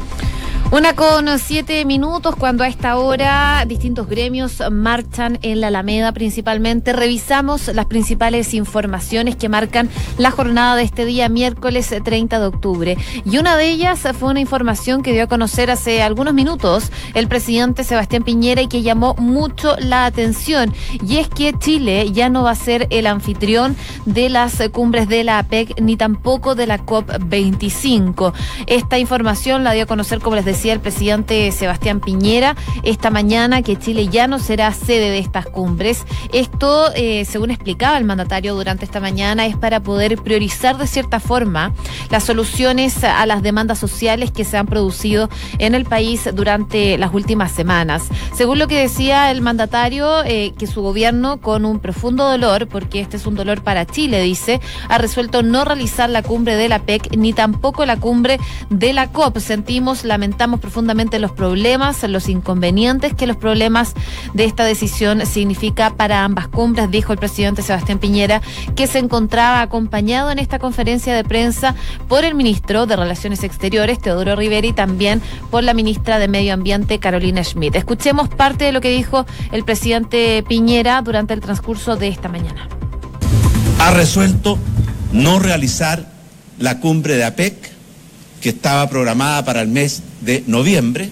Una 0.72 0.94
con 0.96 1.38
siete 1.38 1.84
minutos 1.84 2.34
cuando 2.34 2.64
a 2.64 2.68
esta 2.68 2.96
hora 2.96 3.64
distintos 3.68 4.08
gremios 4.08 4.60
marchan 4.72 5.38
en 5.42 5.60
la 5.60 5.68
Alameda 5.68 6.10
principalmente. 6.10 6.92
Revisamos 6.92 7.68
las 7.68 7.86
principales 7.86 8.52
informaciones 8.52 9.36
que 9.36 9.48
marcan 9.48 9.88
la 10.18 10.32
jornada 10.32 10.74
de 10.74 10.82
este 10.82 11.04
día 11.04 11.28
miércoles 11.28 11.94
30 12.04 12.40
de 12.40 12.46
octubre. 12.46 12.98
Y 13.24 13.38
una 13.38 13.56
de 13.56 13.68
ellas 13.68 14.00
fue 14.18 14.30
una 14.30 14.40
información 14.40 15.04
que 15.04 15.12
dio 15.12 15.22
a 15.22 15.28
conocer 15.28 15.70
hace 15.70 16.02
algunos 16.02 16.34
minutos 16.34 16.90
el 17.14 17.28
presidente 17.28 17.84
Sebastián 17.84 18.24
Piñera 18.24 18.60
y 18.60 18.66
que 18.66 18.82
llamó 18.82 19.14
mucho 19.14 19.76
la 19.78 20.04
atención. 20.04 20.74
Y 21.00 21.18
es 21.18 21.28
que 21.28 21.56
Chile 21.56 22.10
ya 22.10 22.28
no 22.28 22.42
va 22.42 22.50
a 22.50 22.56
ser 22.56 22.88
el 22.90 23.06
anfitrión 23.06 23.76
de 24.04 24.28
las 24.28 24.60
cumbres 24.72 25.08
de 25.08 25.22
la 25.22 25.38
APEC 25.38 25.80
ni 25.80 25.96
tampoco 25.96 26.56
de 26.56 26.66
la 26.66 26.84
COP25. 26.84 28.32
Esta 28.66 28.98
información 28.98 29.62
la 29.62 29.72
dio 29.72 29.84
a 29.84 29.86
conocer, 29.86 30.18
como 30.18 30.34
les 30.34 30.44
decía, 30.44 30.55
decía 30.56 30.72
el 30.72 30.80
presidente 30.80 31.52
Sebastián 31.52 32.00
Piñera 32.00 32.56
esta 32.82 33.10
mañana 33.10 33.60
que 33.60 33.76
Chile 33.78 34.08
ya 34.08 34.26
no 34.26 34.38
será 34.38 34.72
sede 34.72 35.10
de 35.10 35.18
estas 35.18 35.44
cumbres. 35.44 36.06
Esto, 36.32 36.90
eh, 36.94 37.26
según 37.26 37.50
explicaba 37.50 37.98
el 37.98 38.04
mandatario 38.04 38.54
durante 38.54 38.86
esta 38.86 38.98
mañana, 38.98 39.44
es 39.44 39.54
para 39.54 39.80
poder 39.80 40.16
priorizar 40.16 40.78
de 40.78 40.86
cierta 40.86 41.20
forma 41.20 41.74
las 42.08 42.24
soluciones 42.24 43.04
a 43.04 43.26
las 43.26 43.42
demandas 43.42 43.78
sociales 43.78 44.30
que 44.30 44.44
se 44.44 44.56
han 44.56 44.66
producido 44.66 45.28
en 45.58 45.74
el 45.74 45.84
país 45.84 46.26
durante 46.32 46.96
las 46.96 47.12
últimas 47.12 47.52
semanas. 47.52 48.04
Según 48.34 48.58
lo 48.58 48.66
que 48.66 48.80
decía 48.80 49.30
el 49.30 49.42
mandatario, 49.42 50.24
eh, 50.24 50.54
que 50.58 50.66
su 50.66 50.80
gobierno, 50.80 51.38
con 51.38 51.66
un 51.66 51.80
profundo 51.80 52.24
dolor, 52.24 52.66
porque 52.66 53.00
este 53.00 53.18
es 53.18 53.26
un 53.26 53.34
dolor 53.34 53.62
para 53.62 53.84
Chile, 53.84 54.22
dice, 54.22 54.62
ha 54.88 54.96
resuelto 54.96 55.42
no 55.42 55.66
realizar 55.66 56.08
la 56.08 56.22
cumbre 56.22 56.56
de 56.56 56.70
la 56.70 56.78
PEC 56.78 57.14
ni 57.14 57.34
tampoco 57.34 57.84
la 57.84 57.98
cumbre 57.98 58.40
de 58.70 58.94
la 58.94 59.12
COP. 59.12 59.36
Sentimos 59.36 60.06
profundamente 60.60 61.18
los 61.18 61.32
problemas, 61.32 62.02
los 62.04 62.28
inconvenientes 62.28 63.14
que 63.14 63.26
los 63.26 63.36
problemas 63.36 63.94
de 64.34 64.44
esta 64.44 64.64
decisión 64.64 65.26
significa 65.26 65.94
para 65.94 66.24
ambas 66.24 66.48
cumbres, 66.48 66.90
dijo 66.90 67.12
el 67.12 67.18
presidente 67.18 67.62
Sebastián 67.62 67.98
Piñera, 67.98 68.40
que 68.74 68.86
se 68.86 68.98
encontraba 68.98 69.60
acompañado 69.60 70.30
en 70.30 70.38
esta 70.38 70.58
conferencia 70.58 71.14
de 71.14 71.24
prensa 71.24 71.74
por 72.08 72.24
el 72.24 72.34
ministro 72.34 72.86
de 72.86 72.96
Relaciones 72.96 73.42
Exteriores, 73.42 73.98
Teodoro 73.98 74.36
Rivera, 74.36 74.66
y 74.66 74.72
también 74.72 75.20
por 75.50 75.64
la 75.64 75.74
ministra 75.74 76.18
de 76.18 76.28
Medio 76.28 76.54
Ambiente, 76.54 76.98
Carolina 76.98 77.42
Schmidt. 77.42 77.74
Escuchemos 77.76 78.28
parte 78.28 78.64
de 78.64 78.72
lo 78.72 78.80
que 78.80 78.90
dijo 78.90 79.26
el 79.52 79.64
presidente 79.64 80.44
Piñera 80.48 81.02
durante 81.02 81.34
el 81.34 81.40
transcurso 81.40 81.96
de 81.96 82.08
esta 82.08 82.28
mañana. 82.28 82.68
Ha 83.80 83.90
resuelto 83.92 84.58
no 85.12 85.38
realizar 85.38 86.10
la 86.58 86.80
cumbre 86.80 87.16
de 87.16 87.24
APEC 87.24 87.75
que 88.40 88.50
estaba 88.50 88.88
programada 88.88 89.44
para 89.44 89.62
el 89.62 89.68
mes 89.68 90.02
de 90.20 90.44
noviembre, 90.46 91.10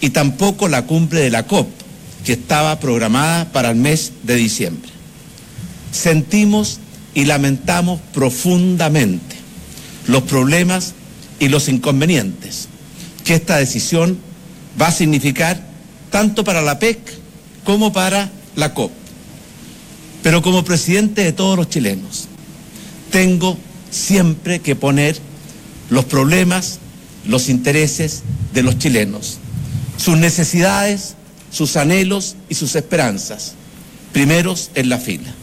y 0.00 0.10
tampoco 0.10 0.68
la 0.68 0.86
cumbre 0.86 1.20
de 1.20 1.30
la 1.30 1.46
COP, 1.46 1.68
que 2.24 2.32
estaba 2.32 2.78
programada 2.80 3.50
para 3.52 3.70
el 3.70 3.76
mes 3.76 4.12
de 4.22 4.34
diciembre. 4.34 4.90
Sentimos 5.92 6.80
y 7.14 7.24
lamentamos 7.24 8.00
profundamente 8.12 9.36
los 10.06 10.22
problemas 10.22 10.94
y 11.38 11.48
los 11.48 11.68
inconvenientes 11.68 12.68
que 13.24 13.34
esta 13.34 13.56
decisión 13.56 14.18
va 14.80 14.88
a 14.88 14.92
significar 14.92 15.62
tanto 16.10 16.44
para 16.44 16.62
la 16.62 16.78
PEC 16.78 16.98
como 17.64 17.92
para 17.92 18.30
la 18.56 18.74
COP. 18.74 18.90
Pero 20.22 20.42
como 20.42 20.64
presidente 20.64 21.24
de 21.24 21.32
todos 21.32 21.56
los 21.56 21.68
chilenos, 21.68 22.28
tengo 23.10 23.58
siempre 23.90 24.60
que 24.60 24.76
poner 24.76 25.18
los 25.92 26.06
problemas, 26.06 26.78
los 27.26 27.50
intereses 27.50 28.22
de 28.54 28.62
los 28.62 28.78
chilenos, 28.78 29.38
sus 29.98 30.16
necesidades, 30.16 31.16
sus 31.50 31.76
anhelos 31.76 32.34
y 32.48 32.54
sus 32.54 32.76
esperanzas, 32.76 33.52
primeros 34.10 34.70
en 34.74 34.88
la 34.88 34.96
fila. 34.96 35.34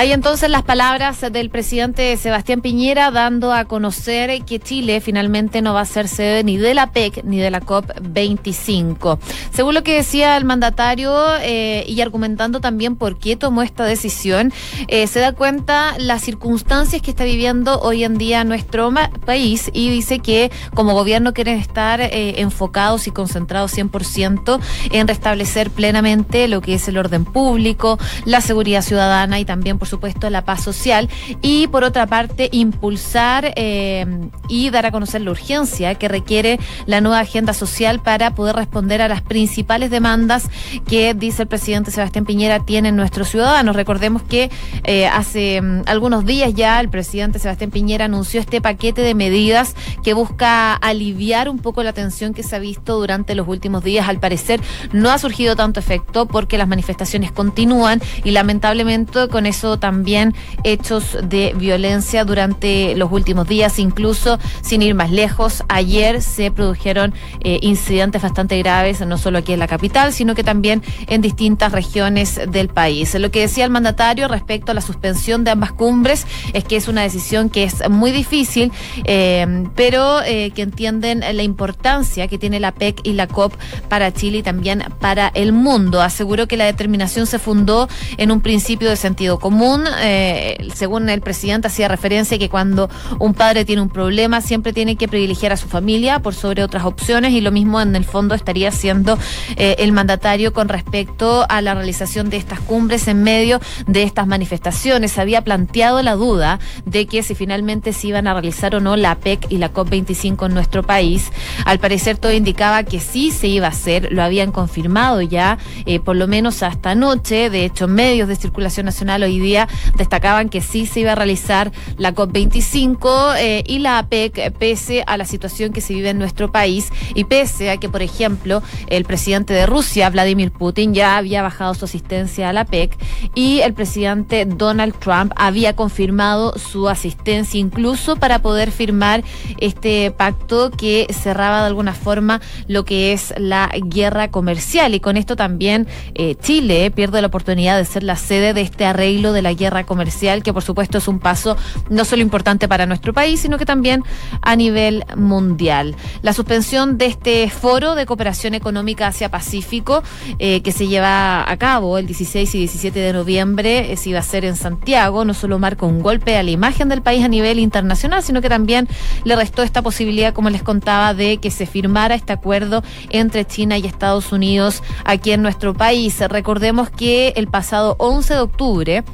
Hay 0.00 0.12
entonces 0.12 0.48
las 0.48 0.62
palabras 0.62 1.20
del 1.30 1.50
presidente 1.50 2.16
Sebastián 2.16 2.62
Piñera 2.62 3.10
dando 3.10 3.52
a 3.52 3.66
conocer 3.66 4.42
que 4.46 4.58
Chile 4.58 5.02
finalmente 5.02 5.60
no 5.60 5.74
va 5.74 5.82
a 5.82 5.84
ser 5.84 6.08
sede 6.08 6.42
ni 6.42 6.56
de 6.56 6.72
la 6.72 6.90
PEC 6.90 7.22
ni 7.22 7.36
de 7.36 7.50
la 7.50 7.60
COP25. 7.60 9.18
Según 9.52 9.74
lo 9.74 9.82
que 9.82 9.96
decía 9.96 10.38
el 10.38 10.46
mandatario 10.46 11.14
eh, 11.42 11.84
y 11.86 12.00
argumentando 12.00 12.62
también 12.62 12.96
por 12.96 13.18
qué 13.18 13.36
tomó 13.36 13.60
esta 13.60 13.84
decisión, 13.84 14.54
eh, 14.88 15.06
se 15.06 15.20
da 15.20 15.32
cuenta 15.32 15.94
las 15.98 16.22
circunstancias 16.22 17.02
que 17.02 17.10
está 17.10 17.24
viviendo 17.24 17.78
hoy 17.82 18.02
en 18.02 18.16
día 18.16 18.42
nuestro 18.42 18.90
país 19.26 19.70
y 19.74 19.90
dice 19.90 20.20
que 20.20 20.50
como 20.72 20.94
gobierno 20.94 21.34
quieren 21.34 21.58
estar 21.58 22.00
eh, 22.00 22.40
enfocados 22.40 23.06
y 23.06 23.10
concentrados 23.10 23.76
100% 23.76 24.60
en 24.92 25.06
restablecer 25.06 25.70
plenamente 25.70 26.48
lo 26.48 26.62
que 26.62 26.72
es 26.72 26.88
el 26.88 26.96
orden 26.96 27.26
público, 27.26 27.98
la 28.24 28.40
seguridad 28.40 28.80
ciudadana 28.80 29.38
y 29.38 29.44
también 29.44 29.78
por 29.78 29.89
supuesto, 29.90 30.30
la 30.30 30.44
paz 30.44 30.62
social 30.62 31.08
y, 31.42 31.66
por 31.66 31.84
otra 31.84 32.06
parte, 32.06 32.48
impulsar 32.52 33.52
eh, 33.56 34.06
y 34.48 34.70
dar 34.70 34.86
a 34.86 34.90
conocer 34.90 35.20
la 35.20 35.32
urgencia 35.32 35.94
que 35.96 36.08
requiere 36.08 36.58
la 36.86 37.00
nueva 37.00 37.20
agenda 37.20 37.52
social 37.52 38.00
para 38.00 38.34
poder 38.34 38.56
responder 38.56 39.02
a 39.02 39.08
las 39.08 39.22
principales 39.22 39.90
demandas 39.90 40.48
que, 40.86 41.14
dice 41.14 41.42
el 41.42 41.48
presidente 41.48 41.90
Sebastián 41.90 42.24
Piñera, 42.24 42.60
tienen 42.60 42.96
nuestros 42.96 43.28
ciudadanos. 43.28 43.76
Recordemos 43.76 44.22
que 44.22 44.50
eh, 44.84 45.06
hace 45.06 45.60
mm, 45.60 45.82
algunos 45.86 46.24
días 46.24 46.54
ya 46.54 46.80
el 46.80 46.88
presidente 46.88 47.38
Sebastián 47.38 47.70
Piñera 47.70 48.06
anunció 48.06 48.40
este 48.40 48.60
paquete 48.60 49.02
de 49.02 49.14
medidas 49.14 49.74
que 50.02 50.14
busca 50.14 50.74
aliviar 50.74 51.48
un 51.48 51.58
poco 51.58 51.82
la 51.82 51.92
tensión 51.92 52.34
que 52.34 52.42
se 52.42 52.56
ha 52.56 52.58
visto 52.58 52.98
durante 52.98 53.34
los 53.34 53.48
últimos 53.48 53.84
días. 53.84 54.08
Al 54.08 54.20
parecer 54.20 54.60
no 54.92 55.10
ha 55.10 55.18
surgido 55.18 55.56
tanto 55.56 55.80
efecto 55.80 56.26
porque 56.26 56.58
las 56.58 56.68
manifestaciones 56.68 57.32
continúan 57.32 58.00
y 58.24 58.30
lamentablemente 58.30 59.28
con 59.28 59.46
eso 59.46 59.78
también 59.80 60.34
hechos 60.62 61.16
de 61.22 61.54
violencia 61.56 62.24
durante 62.24 62.94
los 62.94 63.10
últimos 63.10 63.48
días, 63.48 63.78
incluso 63.78 64.38
sin 64.62 64.82
ir 64.82 64.94
más 64.94 65.10
lejos. 65.10 65.64
Ayer 65.68 66.22
se 66.22 66.50
produjeron 66.50 67.14
eh, 67.40 67.58
incidentes 67.62 68.22
bastante 68.22 68.58
graves, 68.58 69.00
no 69.06 69.18
solo 69.18 69.38
aquí 69.38 69.52
en 69.52 69.58
la 69.58 69.66
capital, 69.66 70.12
sino 70.12 70.34
que 70.34 70.44
también 70.44 70.82
en 71.08 71.20
distintas 71.20 71.72
regiones 71.72 72.40
del 72.48 72.68
país. 72.68 73.14
Lo 73.14 73.30
que 73.30 73.40
decía 73.40 73.64
el 73.64 73.70
mandatario 73.70 74.28
respecto 74.28 74.72
a 74.72 74.74
la 74.74 74.80
suspensión 74.80 75.44
de 75.44 75.50
ambas 75.50 75.72
cumbres 75.72 76.26
es 76.52 76.64
que 76.64 76.76
es 76.76 76.88
una 76.88 77.02
decisión 77.02 77.50
que 77.50 77.64
es 77.64 77.88
muy 77.88 78.12
difícil, 78.12 78.72
eh, 79.04 79.64
pero 79.74 80.22
eh, 80.22 80.50
que 80.54 80.62
entienden 80.62 81.20
la 81.20 81.42
importancia 81.42 82.28
que 82.28 82.38
tiene 82.38 82.60
la 82.60 82.72
PEC 82.72 83.00
y 83.04 83.14
la 83.14 83.26
COP 83.26 83.54
para 83.88 84.12
Chile 84.12 84.38
y 84.38 84.42
también 84.42 84.84
para 85.00 85.28
el 85.28 85.52
mundo. 85.52 86.02
Aseguró 86.02 86.46
que 86.46 86.56
la 86.56 86.66
determinación 86.66 87.26
se 87.26 87.38
fundó 87.38 87.88
en 88.16 88.30
un 88.30 88.40
principio 88.40 88.88
de 88.88 88.96
sentido 88.96 89.38
común 89.38 89.59
eh, 90.00 90.68
según 90.74 91.08
el 91.10 91.20
presidente, 91.20 91.68
hacía 91.68 91.88
referencia 91.88 92.38
que 92.38 92.48
cuando 92.48 92.88
un 93.18 93.34
padre 93.34 93.64
tiene 93.64 93.82
un 93.82 93.90
problema, 93.90 94.40
siempre 94.40 94.72
tiene 94.72 94.96
que 94.96 95.06
privilegiar 95.06 95.52
a 95.52 95.56
su 95.56 95.68
familia 95.68 96.20
por 96.20 96.34
sobre 96.34 96.62
otras 96.62 96.84
opciones 96.84 97.32
y 97.32 97.42
lo 97.42 97.50
mismo 97.50 97.80
en 97.80 97.94
el 97.94 98.04
fondo 98.04 98.34
estaría 98.34 98.70
haciendo 98.70 99.18
eh, 99.56 99.76
el 99.78 99.92
mandatario 99.92 100.54
con 100.54 100.68
respecto 100.68 101.44
a 101.48 101.60
la 101.60 101.74
realización 101.74 102.30
de 102.30 102.38
estas 102.38 102.60
cumbres 102.60 103.06
en 103.06 103.22
medio 103.22 103.60
de 103.86 104.02
estas 104.02 104.26
manifestaciones. 104.26 105.18
Había 105.18 105.42
planteado 105.42 106.02
la 106.02 106.14
duda 106.14 106.58
de 106.86 107.06
que 107.06 107.22
si 107.22 107.34
finalmente 107.34 107.92
se 107.92 108.08
iban 108.08 108.26
a 108.28 108.32
realizar 108.32 108.74
o 108.74 108.80
no 108.80 108.96
la 108.96 109.16
PEC 109.16 109.46
y 109.50 109.58
la 109.58 109.72
COP25 109.74 110.46
en 110.46 110.54
nuestro 110.54 110.82
país. 110.82 111.30
Al 111.66 111.78
parecer 111.78 112.16
todo 112.16 112.32
indicaba 112.32 112.82
que 112.84 113.00
sí 113.00 113.30
se 113.30 113.48
iba 113.48 113.66
a 113.66 113.70
hacer, 113.70 114.08
lo 114.10 114.22
habían 114.22 114.52
confirmado 114.52 115.20
ya, 115.20 115.58
eh, 115.84 116.00
por 116.00 116.16
lo 116.16 116.26
menos 116.26 116.62
hasta 116.62 116.92
anoche. 116.92 117.50
De 117.50 117.66
hecho, 117.66 117.88
medios 117.88 118.26
de 118.28 118.36
circulación 118.36 118.86
nacional 118.86 119.22
hoy 119.22 119.38
día 119.38 119.49
destacaban 119.96 120.48
que 120.48 120.60
sí 120.60 120.86
se 120.86 121.00
iba 121.00 121.12
a 121.12 121.14
realizar 121.14 121.72
la 121.96 122.14
COP25 122.14 123.34
eh, 123.38 123.64
y 123.66 123.78
la 123.78 123.98
APEC 123.98 124.52
pese 124.52 125.04
a 125.06 125.16
la 125.16 125.24
situación 125.24 125.72
que 125.72 125.80
se 125.80 125.94
vive 125.94 126.10
en 126.10 126.18
nuestro 126.18 126.52
país 126.52 126.90
y 127.14 127.24
pese 127.24 127.70
a 127.70 127.76
que, 127.76 127.88
por 127.88 128.02
ejemplo, 128.02 128.62
el 128.88 129.04
presidente 129.04 129.52
de 129.52 129.66
Rusia, 129.66 130.10
Vladimir 130.10 130.50
Putin, 130.50 130.94
ya 130.94 131.16
había 131.16 131.42
bajado 131.42 131.74
su 131.74 131.84
asistencia 131.84 132.48
a 132.48 132.52
la 132.52 132.62
APEC 132.62 132.96
y 133.34 133.60
el 133.60 133.74
presidente 133.74 134.44
Donald 134.46 134.94
Trump 134.98 135.32
había 135.36 135.74
confirmado 135.74 136.58
su 136.58 136.88
asistencia 136.88 137.58
incluso 137.58 138.16
para 138.16 138.40
poder 138.40 138.70
firmar 138.70 139.24
este 139.58 140.10
pacto 140.10 140.70
que 140.70 141.06
cerraba 141.12 141.60
de 141.60 141.66
alguna 141.66 141.94
forma 141.94 142.40
lo 142.66 142.84
que 142.84 143.12
es 143.12 143.32
la 143.36 143.70
guerra 143.74 144.30
comercial. 144.30 144.94
Y 144.94 145.00
con 145.00 145.16
esto 145.16 145.36
también 145.36 145.86
eh, 146.14 146.34
Chile 146.40 146.90
pierde 146.90 147.20
la 147.20 147.28
oportunidad 147.28 147.78
de 147.78 147.84
ser 147.84 148.02
la 148.02 148.16
sede 148.16 148.54
de 148.54 148.62
este 148.62 148.84
arreglo 148.84 149.32
de 149.32 149.39
la 149.42 149.52
guerra 149.52 149.84
comercial, 149.84 150.42
que 150.42 150.52
por 150.52 150.62
supuesto 150.62 150.98
es 150.98 151.08
un 151.08 151.18
paso 151.18 151.56
no 151.88 152.04
solo 152.04 152.22
importante 152.22 152.68
para 152.68 152.86
nuestro 152.86 153.12
país, 153.12 153.40
sino 153.40 153.58
que 153.58 153.66
también 153.66 154.02
a 154.42 154.56
nivel 154.56 155.04
mundial. 155.16 155.96
La 156.22 156.32
suspensión 156.32 156.98
de 156.98 157.06
este 157.06 157.48
foro 157.50 157.94
de 157.94 158.06
cooperación 158.06 158.54
económica 158.54 159.08
Asia-Pacífico, 159.08 160.02
eh, 160.38 160.62
que 160.62 160.72
se 160.72 160.88
lleva 160.88 161.50
a 161.50 161.56
cabo 161.56 161.98
el 161.98 162.06
16 162.06 162.54
y 162.54 162.58
17 162.58 162.98
de 162.98 163.12
noviembre, 163.12 163.92
eh, 163.92 163.96
se 163.96 164.10
iba 164.10 164.18
a 164.18 164.22
ser 164.22 164.44
en 164.44 164.56
Santiago, 164.56 165.24
no 165.24 165.34
solo 165.34 165.58
marca 165.58 165.86
un 165.86 166.02
golpe 166.02 166.36
a 166.36 166.42
la 166.42 166.50
imagen 166.50 166.88
del 166.88 167.02
país 167.02 167.24
a 167.24 167.28
nivel 167.28 167.58
internacional, 167.58 168.22
sino 168.22 168.40
que 168.40 168.48
también 168.48 168.88
le 169.24 169.36
restó 169.36 169.62
esta 169.62 169.82
posibilidad, 169.82 170.32
como 170.32 170.50
les 170.50 170.62
contaba, 170.62 171.14
de 171.14 171.38
que 171.38 171.50
se 171.50 171.66
firmara 171.66 172.14
este 172.14 172.32
acuerdo 172.32 172.82
entre 173.10 173.44
China 173.44 173.78
y 173.78 173.86
Estados 173.86 174.32
Unidos 174.32 174.82
aquí 175.04 175.32
en 175.32 175.42
nuestro 175.42 175.74
país. 175.74 176.20
Recordemos 176.20 176.90
que 176.90 177.32
el 177.36 177.48
pasado 177.48 177.96
11 177.98 178.34
de 178.34 178.40
octubre, 178.40 179.04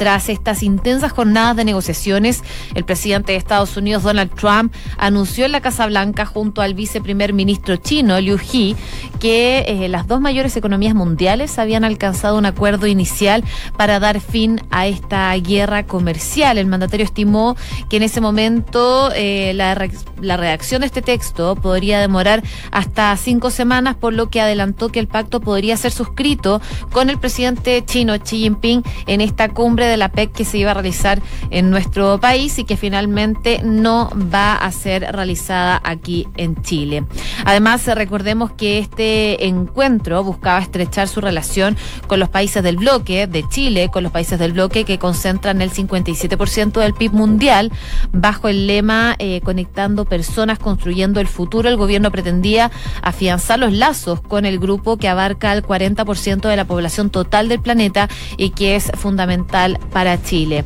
tras 0.00 0.30
estas 0.30 0.62
intensas 0.62 1.12
jornadas 1.12 1.56
de 1.56 1.66
negociaciones, 1.66 2.42
el 2.74 2.86
presidente 2.86 3.32
de 3.32 3.38
Estados 3.38 3.76
Unidos, 3.76 4.02
Donald 4.02 4.34
Trump, 4.34 4.72
anunció 4.96 5.44
en 5.44 5.52
la 5.52 5.60
Casa 5.60 5.84
Blanca 5.84 6.24
junto 6.24 6.62
al 6.62 6.72
viceprimer 6.72 7.34
ministro 7.34 7.76
chino, 7.76 8.18
Liu 8.18 8.38
He, 8.38 8.76
que 9.20 9.66
eh, 9.68 9.90
las 9.90 10.06
dos 10.06 10.22
mayores 10.22 10.56
economías 10.56 10.94
mundiales 10.94 11.58
habían 11.58 11.84
alcanzado 11.84 12.38
un 12.38 12.46
acuerdo 12.46 12.86
inicial 12.86 13.44
para 13.76 14.00
dar 14.00 14.22
fin 14.22 14.62
a 14.70 14.86
esta 14.86 15.34
guerra 15.36 15.84
comercial. 15.84 16.56
El 16.56 16.64
mandatario 16.64 17.04
estimó 17.04 17.54
que 17.90 17.98
en 17.98 18.02
ese 18.02 18.22
momento 18.22 19.10
eh, 19.14 19.52
la, 19.54 19.86
la 20.22 20.36
redacción 20.38 20.80
de 20.80 20.86
este 20.86 21.02
texto 21.02 21.56
podría 21.56 22.00
demorar 22.00 22.42
hasta 22.70 23.14
cinco 23.18 23.50
semanas, 23.50 23.96
por 23.96 24.14
lo 24.14 24.30
que 24.30 24.40
adelantó 24.40 24.88
que 24.88 24.98
el 24.98 25.08
pacto 25.08 25.40
podría 25.40 25.76
ser 25.76 25.92
suscrito 25.92 26.62
con 26.90 27.10
el 27.10 27.18
presidente 27.18 27.84
chino 27.84 28.18
Xi 28.18 28.38
Jinping 28.38 28.82
en 29.06 29.20
esta 29.20 29.50
cumbre 29.50 29.89
de 29.90 29.96
la 29.96 30.08
PEC 30.08 30.32
que 30.32 30.44
se 30.44 30.58
iba 30.58 30.70
a 30.70 30.74
realizar 30.74 31.20
en 31.50 31.70
nuestro 31.70 32.20
país 32.20 32.58
y 32.58 32.64
que 32.64 32.76
finalmente 32.76 33.60
no 33.64 34.10
va 34.32 34.54
a 34.54 34.70
ser 34.72 35.02
realizada 35.12 35.80
aquí 35.84 36.26
en 36.36 36.60
Chile. 36.62 37.04
Además, 37.44 37.86
recordemos 37.86 38.52
que 38.52 38.78
este 38.78 39.46
encuentro 39.46 40.22
buscaba 40.24 40.60
estrechar 40.60 41.08
su 41.08 41.20
relación 41.20 41.76
con 42.06 42.20
los 42.20 42.28
países 42.28 42.62
del 42.62 42.76
bloque 42.76 43.26
de 43.26 43.48
Chile, 43.48 43.90
con 43.92 44.02
los 44.02 44.12
países 44.12 44.38
del 44.38 44.52
bloque 44.52 44.84
que 44.84 44.98
concentran 44.98 45.62
el 45.62 45.70
57% 45.70 46.80
del 46.80 46.94
PIB 46.94 47.12
mundial, 47.12 47.72
bajo 48.12 48.48
el 48.48 48.66
lema 48.66 49.16
eh, 49.18 49.40
Conectando 49.44 50.04
personas, 50.04 50.58
construyendo 50.58 51.20
el 51.20 51.26
futuro. 51.26 51.68
El 51.68 51.76
gobierno 51.76 52.10
pretendía 52.10 52.70
afianzar 53.02 53.58
los 53.58 53.72
lazos 53.72 54.20
con 54.20 54.44
el 54.44 54.58
grupo 54.58 54.96
que 54.96 55.08
abarca 55.08 55.52
el 55.52 55.64
40% 55.64 56.48
de 56.48 56.56
la 56.56 56.64
población 56.64 57.10
total 57.10 57.48
del 57.48 57.60
planeta 57.60 58.08
y 58.36 58.50
que 58.50 58.76
es 58.76 58.92
fundamental 58.94 59.79
para 59.92 60.22
Chile. 60.22 60.64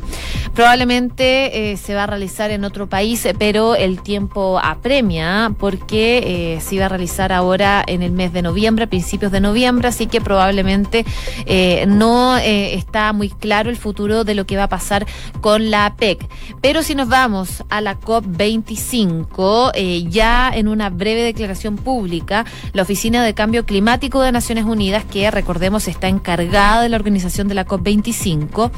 Probablemente 0.53 1.71
eh, 1.71 1.77
se 1.77 1.95
va 1.95 2.03
a 2.03 2.07
realizar 2.07 2.49
en 2.49 2.63
otro 2.63 2.87
país, 2.87 3.27
pero 3.37 3.75
el 3.75 4.01
tiempo 4.01 4.57
apremia 4.63 5.51
porque 5.59 6.55
eh, 6.55 6.61
se 6.61 6.75
iba 6.75 6.85
a 6.85 6.89
realizar 6.89 7.33
ahora 7.33 7.83
en 7.85 8.01
el 8.01 8.11
mes 8.11 8.31
de 8.31 8.41
noviembre, 8.41 8.87
principios 8.87 9.33
de 9.33 9.41
noviembre, 9.41 9.89
así 9.89 10.07
que 10.07 10.21
probablemente 10.21 11.05
eh, 11.45 11.85
no 11.87 12.37
está 12.37 13.11
muy 13.11 13.29
claro 13.29 13.69
el 13.69 13.75
futuro 13.75 14.23
de 14.23 14.33
lo 14.33 14.45
que 14.45 14.55
va 14.55 14.63
a 14.63 14.69
pasar 14.69 15.05
con 15.41 15.69
la 15.71 15.93
PEC. 15.97 16.25
Pero 16.61 16.83
si 16.83 16.95
nos 16.95 17.09
vamos 17.09 17.63
a 17.69 17.81
la 17.81 17.99
COP25, 17.99 19.73
ya 20.09 20.49
en 20.53 20.69
una 20.69 20.89
breve 20.89 21.23
declaración 21.23 21.75
pública, 21.75 22.45
la 22.71 22.83
Oficina 22.83 23.23
de 23.25 23.33
Cambio 23.33 23.65
Climático 23.65 24.21
de 24.21 24.31
Naciones 24.31 24.63
Unidas, 24.63 25.03
que 25.03 25.29
recordemos 25.31 25.87
está 25.89 26.07
encargada 26.07 26.81
de 26.81 26.89
la 26.89 26.95
organización 26.95 27.47
de 27.47 27.55
la 27.55 27.65
COP25, 27.65 28.71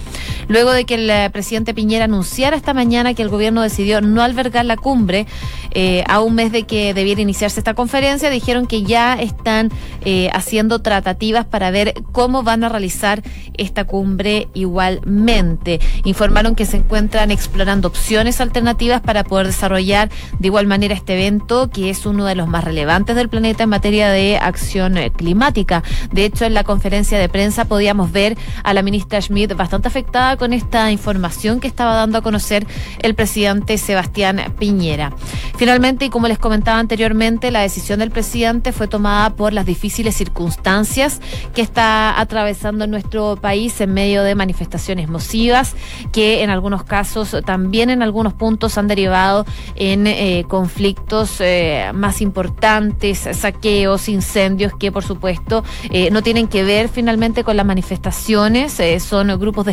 luego 0.48 0.72
de 0.72 0.86
que 0.86 0.96
el 0.96 1.10
eh, 1.10 1.30
presidente 1.32 1.74
Piñera 1.74 2.06
anunciara 2.06 2.56
esta 2.56 2.74
mañana 2.74 3.14
que 3.14 3.22
el 3.22 3.30
gobierno 3.30 3.62
decidió 3.62 4.02
no 4.02 4.22
albergar 4.22 4.66
la 4.66 4.78
cumbre 4.78 5.28
eh, 5.72 6.04
a 6.08 6.22
un 6.22 6.36
mes 6.36 6.52
de 6.52 6.64
que 6.64 6.94
debiera 6.94 7.22
iniciarse 7.22 7.60
esta 7.60 7.74
conferencia, 7.74 8.30
dijeron 8.30 8.66
que 8.66 8.84
ya 8.84 9.14
están 9.14 9.70
eh, 10.06 10.30
haciendo 10.34 10.80
tratativas 10.80 11.46
para 11.46 11.72
ver 11.72 11.94
cómo 12.12 12.44
van 12.44 12.64
a 12.64 12.70
realizar 12.70 13.22
esta 13.56 13.84
cumbre 13.84 14.48
igualmente. 14.54 15.80
Informaron 16.04 16.56
que 16.56 16.66
se 16.66 16.78
encuentran 16.78 17.32
explorando 17.32 17.88
opciones 17.88 18.42
alternativas 18.42 19.02
para 19.02 19.24
poder 19.24 19.48
desarrollar 19.48 20.10
de 20.40 20.48
igual 20.48 20.68
manera 20.68 20.96
este 20.96 21.14
evento, 21.14 21.70
que 21.70 21.90
es 21.90 22.06
uno 22.06 22.26
de 22.26 22.36
los 22.36 22.48
más 22.48 22.64
relevantes 22.64 23.16
del 23.16 23.30
planeta 23.30 23.64
en 23.64 23.70
materia 23.70 24.10
de 24.10 24.38
acción 24.38 24.96
climática. 25.16 25.84
De 26.12 26.26
hecho, 26.26 26.46
en 26.46 26.54
la 26.54 26.64
conferencia 26.64 27.20
de 27.20 27.30
prensa 27.30 27.66
podíamos 27.66 28.12
ver 28.12 28.38
a 28.64 28.74
la 28.74 28.82
ministra 28.82 29.22
Schmidt 29.22 29.54
bastante 29.56 29.88
afectada 29.90 30.07
con 30.38 30.54
esta 30.54 30.92
información 30.92 31.60
que 31.60 31.68
estaba 31.68 31.94
dando 31.94 32.18
a 32.18 32.22
conocer 32.22 32.66
el 33.04 33.14
presidente 33.14 33.78
Sebastián 33.78 34.42
Piñera. 34.58 35.14
Finalmente, 35.58 36.06
y 36.06 36.10
como 36.10 36.28
les 36.28 36.40
comentaba 36.40 36.80
anteriormente, 36.80 37.52
la 37.52 37.62
decisión 37.62 38.00
del 38.00 38.10
presidente 38.10 38.72
fue 38.72 38.88
tomada 38.88 39.36
por 39.36 39.54
las 39.54 39.66
difíciles 39.66 40.16
circunstancias 40.16 41.22
que 41.54 41.62
está 41.62 42.20
atravesando 42.20 42.88
nuestro 42.88 43.36
país 43.36 43.80
en 43.82 43.94
medio 43.94 44.24
de 44.24 44.34
manifestaciones 44.34 45.08
masivas 45.08 45.76
que 46.12 46.42
en 46.42 46.50
algunos 46.50 46.84
casos 46.84 47.36
también 47.46 47.90
en 47.90 48.02
algunos 48.02 48.34
puntos 48.34 48.78
han 48.78 48.88
derivado 48.88 49.46
en 49.76 50.08
eh, 50.08 50.46
conflictos 50.48 51.42
eh, 51.42 51.92
más 51.94 52.22
importantes, 52.22 53.28
saqueos, 53.34 54.10
incendios 54.10 54.74
que 54.80 54.92
por 54.92 55.04
supuesto 55.04 55.64
eh, 55.92 56.10
no 56.12 56.24
tienen 56.24 56.48
que 56.48 56.64
ver 56.64 56.90
finalmente 56.90 57.44
con 57.44 57.58
las 57.58 57.66
manifestaciones, 57.66 58.82
son 59.04 59.28
grupos 59.40 59.66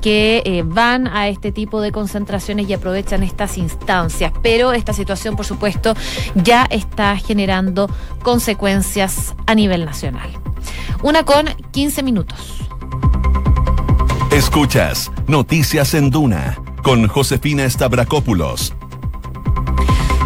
que 0.00 0.64
van 0.66 1.06
a 1.06 1.28
este 1.28 1.52
tipo 1.52 1.80
de 1.80 1.92
concentraciones 1.92 2.68
y 2.68 2.72
aprovechan 2.72 3.22
estas 3.22 3.58
instancias, 3.58 4.32
pero 4.42 4.72
esta 4.72 4.92
situación 4.92 5.36
por 5.36 5.46
supuesto 5.46 5.94
ya 6.34 6.66
está 6.70 7.16
generando 7.16 7.90
consecuencias 8.22 9.34
a 9.46 9.54
nivel 9.54 9.84
nacional. 9.84 10.30
Una 11.02 11.24
con 11.24 11.46
15 11.72 12.02
minutos. 12.02 12.58
Escuchas 14.30 15.10
Noticias 15.26 15.94
en 15.94 16.10
Duna 16.10 16.56
con 16.82 17.08
Josefina 17.08 17.68
Stavrakopoulos 17.68 18.74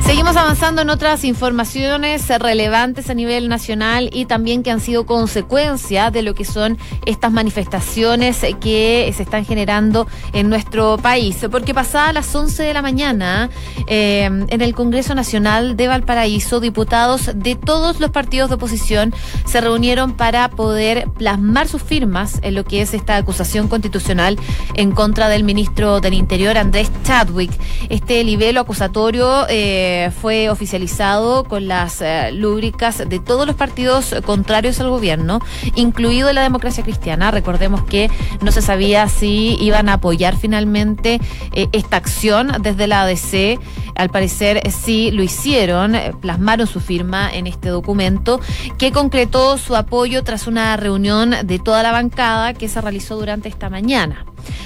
Seguimos 0.04 0.36
avanzando 0.36 0.82
en 0.82 0.90
otras 0.90 1.24
informaciones 1.24 2.28
relevantes 2.28 3.08
a 3.08 3.14
nivel 3.14 3.48
nacional 3.48 4.10
y 4.12 4.26
también 4.26 4.62
que 4.62 4.70
han 4.70 4.80
sido 4.80 5.06
consecuencia 5.06 6.10
de 6.10 6.20
lo 6.20 6.34
que 6.34 6.44
son 6.44 6.76
estas 7.06 7.32
manifestaciones 7.32 8.40
que 8.60 9.10
se 9.16 9.22
están 9.22 9.46
generando 9.46 10.06
en 10.34 10.50
nuestro 10.50 10.98
país. 10.98 11.38
Porque 11.50 11.72
pasada 11.72 12.12
las 12.12 12.34
11 12.34 12.64
de 12.64 12.74
la 12.74 12.82
mañana, 12.82 13.48
eh, 13.86 14.24
en 14.24 14.60
el 14.60 14.74
Congreso 14.74 15.14
Nacional 15.14 15.74
de 15.74 15.88
Valparaíso, 15.88 16.60
diputados 16.60 17.30
de 17.34 17.54
todos 17.54 17.98
los 17.98 18.10
partidos 18.10 18.50
de 18.50 18.56
oposición 18.56 19.14
se 19.46 19.62
reunieron 19.62 20.12
para 20.12 20.50
poder 20.50 21.08
plasmar 21.16 21.66
sus 21.66 21.82
firmas 21.82 22.40
en 22.42 22.54
lo 22.54 22.64
que 22.64 22.82
es 22.82 22.92
esta 22.92 23.16
acusación 23.16 23.68
constitucional 23.68 24.38
en 24.74 24.92
contra 24.92 25.30
del 25.30 25.44
ministro 25.44 26.00
del 26.00 26.12
Interior, 26.12 26.58
Andrés 26.58 26.90
Chadwick. 27.04 27.52
Este 27.88 28.22
libelo 28.22 28.60
acusatorio. 28.60 29.46
Eh, 29.48 29.93
fue 30.20 30.50
oficializado 30.50 31.44
con 31.44 31.68
las 31.68 32.00
eh, 32.00 32.30
lúbricas 32.32 33.08
de 33.08 33.18
todos 33.18 33.46
los 33.46 33.56
partidos 33.56 34.14
contrarios 34.24 34.80
al 34.80 34.90
gobierno, 34.90 35.40
incluido 35.74 36.32
la 36.32 36.42
democracia 36.42 36.84
cristiana. 36.84 37.30
Recordemos 37.30 37.82
que 37.84 38.10
no 38.40 38.52
se 38.52 38.62
sabía 38.62 39.08
si 39.08 39.56
iban 39.60 39.88
a 39.88 39.94
apoyar 39.94 40.36
finalmente 40.36 41.20
eh, 41.52 41.68
esta 41.72 41.96
acción 41.96 42.52
desde 42.60 42.86
la 42.86 43.02
ADC. 43.02 43.58
Al 43.94 44.10
parecer 44.10 44.60
sí 44.70 45.10
lo 45.12 45.22
hicieron, 45.22 45.94
eh, 45.94 46.12
plasmaron 46.20 46.66
su 46.66 46.80
firma 46.80 47.32
en 47.32 47.46
este 47.46 47.68
documento 47.68 48.40
que 48.78 48.92
concretó 48.92 49.56
su 49.56 49.76
apoyo 49.76 50.24
tras 50.24 50.46
una 50.46 50.76
reunión 50.76 51.34
de 51.44 51.58
toda 51.58 51.82
la 51.82 51.92
bancada 51.92 52.54
que 52.54 52.68
se 52.68 52.80
realizó 52.80 53.16
durante 53.16 53.48
esta 53.48 53.70
mañana. 53.70 54.24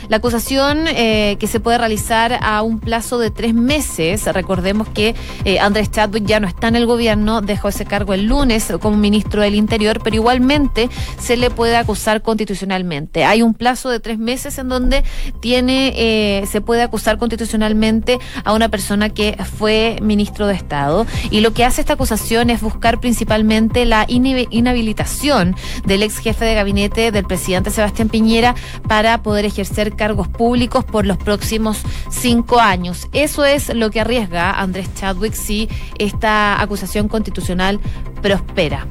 La 0.09 0.17
acusación 0.17 0.87
eh, 0.89 1.37
que 1.39 1.47
se 1.47 1.61
puede 1.61 1.79
realizar 1.79 2.39
a 2.43 2.63
un 2.63 2.81
plazo 2.81 3.19
de 3.19 3.31
tres 3.31 3.55
meses, 3.55 4.25
recordemos 4.33 4.89
que 4.89 5.15
eh, 5.45 5.59
Andrés 5.59 5.91
Chadwick 5.91 6.27
ya 6.27 6.41
no 6.41 6.49
está 6.49 6.69
en 6.69 6.77
el 6.77 6.87
gobierno, 6.87 7.41
dejó 7.41 7.69
ese 7.69 7.85
cargo 7.85 8.15
el 8.15 8.27
lunes 8.27 8.73
como 8.81 8.97
ministro 8.97 9.43
del 9.43 9.55
Interior, 9.55 10.01
pero 10.03 10.17
igualmente 10.17 10.89
se 11.19 11.37
le 11.37 11.51
puede 11.51 11.77
acusar 11.77 12.23
constitucionalmente. 12.23 13.25
Hay 13.25 13.43
un 13.43 13.55
plazo 13.55 13.91
de 13.91 14.01
tres 14.01 14.19
meses 14.19 14.59
en 14.59 14.69
donde 14.69 15.05
tiene, 15.41 15.93
eh, 15.97 16.47
se 16.47 16.61
puede 16.61 16.83
acusar 16.83 17.19
constitucionalmente 17.19 18.19
a 18.45 18.53
una 18.53 18.69
persona 18.69 19.09
que 19.11 19.37
fue 19.57 19.99
ministro 20.03 20.47
de 20.47 20.55
Estado. 20.55 21.07
Y 21.31 21.41
lo 21.41 21.53
que 21.53 21.65
hace 21.65 21.81
esta 21.81 21.95
acusación 21.95 22.51
es 22.51 22.61
buscar 22.61 23.01
principalmente 23.01 23.85
la 23.85 24.07
inhabilitación 24.09 25.57
del 25.85 26.03
ex 26.03 26.19
jefe 26.19 26.45
de 26.45 26.55
gabinete 26.55 27.11
del 27.11 27.25
presidente 27.25 27.71
Sebastián 27.71 28.09
Piñera 28.09 28.55
para 28.87 29.23
poder 29.23 29.45
ejercer 29.45 29.95
cargos 29.97 30.29
públicos 30.29 30.85
por 30.85 31.07
los 31.07 31.17
próximos 31.17 31.79
cinco 32.11 32.61
años. 32.61 33.09
Eso 33.13 33.45
es 33.45 33.75
lo 33.75 33.91
que 33.91 34.01
arriesga 34.01 34.51
Andrés 34.51 34.89
Chadwick 34.95 35.08
si 35.33 35.69
esta 35.99 36.61
acusación 36.61 37.09
constitucional 37.09 37.81
prospera. 38.23 38.87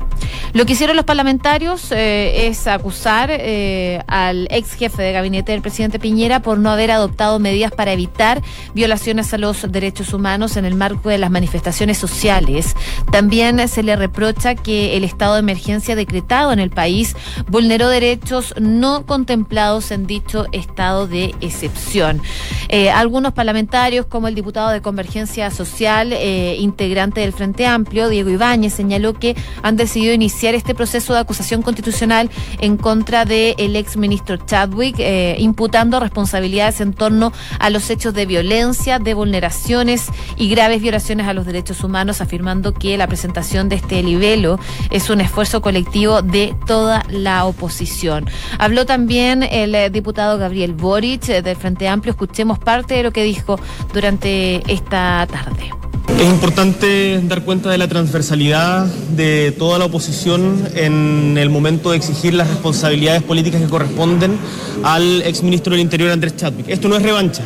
Lo 0.53 0.65
que 0.65 0.73
hicieron 0.73 0.95
los 0.95 1.05
parlamentarios 1.05 1.91
eh, 1.91 2.47
es 2.47 2.67
acusar 2.67 3.29
eh, 3.31 4.01
al 4.07 4.47
ex 4.49 4.73
jefe 4.73 5.01
de 5.01 5.11
gabinete 5.11 5.51
del 5.51 5.61
presidente 5.61 5.99
Piñera 5.99 6.41
por 6.41 6.57
no 6.57 6.71
haber 6.71 6.91
adoptado 6.91 7.37
medidas 7.39 7.71
para 7.71 7.91
evitar 7.91 8.41
violaciones 8.73 9.33
a 9.33 9.37
los 9.37 9.71
derechos 9.71 10.13
humanos 10.13 10.57
en 10.57 10.65
el 10.65 10.75
marco 10.75 11.09
de 11.09 11.17
las 11.17 11.29
manifestaciones 11.29 11.97
sociales. 11.97 12.75
También 13.11 13.67
se 13.67 13.83
le 13.83 13.95
reprocha 13.95 14.55
que 14.55 14.97
el 14.97 15.03
estado 15.03 15.33
de 15.33 15.41
emergencia 15.41 15.95
decretado 15.95 16.51
en 16.51 16.59
el 16.59 16.69
país 16.69 17.15
vulneró 17.47 17.89
derechos 17.89 18.53
no 18.59 19.05
contemplados 19.05 19.91
en 19.91 20.07
dicho 20.07 20.45
estado 20.51 21.07
de 21.07 21.35
excepción. 21.41 22.21
Eh, 22.69 22.89
algunos 22.89 23.33
parlamentarios, 23.33 24.05
como 24.05 24.27
el 24.27 24.35
diputado 24.35 24.69
de 24.69 24.81
Convergencia 24.81 25.51
Social, 25.51 26.06
integrante 26.13 27.21
del 27.21 27.33
Frente 27.33 27.65
Amplio, 27.65 28.09
Diego 28.09 28.29
Ibáñez, 28.29 28.73
señaló 28.73 29.13
que 29.13 29.35
han 29.63 29.75
decidido 29.75 30.13
iniciar 30.13 30.55
este 30.55 30.75
proceso 30.75 31.13
de 31.13 31.19
acusación 31.19 31.61
constitucional 31.61 32.29
en 32.59 32.77
contra 32.77 33.25
del 33.25 33.55
el 33.57 33.75
ex 33.75 33.97
ministro 33.97 34.37
Chadwick, 34.37 34.95
eh, 34.99 35.35
imputando 35.39 35.99
responsabilidades 35.99 36.81
en 36.81 36.93
torno 36.93 37.31
a 37.59 37.69
los 37.69 37.89
hechos 37.89 38.13
de 38.13 38.25
violencia, 38.25 38.99
de 38.99 39.13
vulneraciones 39.13 40.07
y 40.35 40.49
graves 40.49 40.81
violaciones 40.81 41.27
a 41.27 41.33
los 41.33 41.45
derechos 41.45 41.83
humanos, 41.83 42.21
afirmando 42.21 42.73
que 42.73 42.97
la 42.97 43.07
presentación 43.07 43.69
de 43.69 43.75
este 43.77 44.03
libelo 44.03 44.59
es 44.89 45.09
un 45.09 45.21
esfuerzo 45.21 45.61
colectivo 45.61 46.21
de 46.21 46.55
toda 46.65 47.03
la 47.09 47.45
oposición. 47.45 48.29
Habló 48.59 48.85
también 48.85 49.43
el 49.43 49.75
eh, 49.75 49.89
diputado 49.89 50.37
Gabriel 50.37 50.73
Boric 50.73 51.29
eh, 51.29 51.41
del 51.41 51.55
Frente 51.55 51.87
Amplio. 51.87 52.11
Escuchemos 52.11 52.59
parte 52.59 52.95
de 52.95 53.03
lo 53.03 53.11
que 53.11 53.23
dijo 53.23 53.59
durante 53.93 54.61
esta 54.71 55.27
tarde. 55.29 55.71
Es 56.07 56.25
importante 56.25 57.21
dar 57.23 57.43
cuenta 57.43 57.69
de 57.69 57.77
la 57.77 57.87
transversalidad 57.87 58.85
de 59.15 59.53
toda 59.57 59.77
la 59.77 59.85
oposición 59.85 60.67
en 60.73 61.37
el 61.37 61.49
momento 61.51 61.91
de 61.91 61.97
exigir 61.97 62.33
las 62.33 62.47
responsabilidades 62.47 63.21
políticas 63.21 63.61
que 63.61 63.67
corresponden 63.67 64.37
al 64.83 65.21
exministro 65.21 65.73
del 65.73 65.81
Interior 65.81 66.09
Andrés 66.09 66.35
Chadwick. 66.35 66.69
Esto 66.69 66.87
no 66.87 66.95
es 66.95 67.03
revancha, 67.03 67.43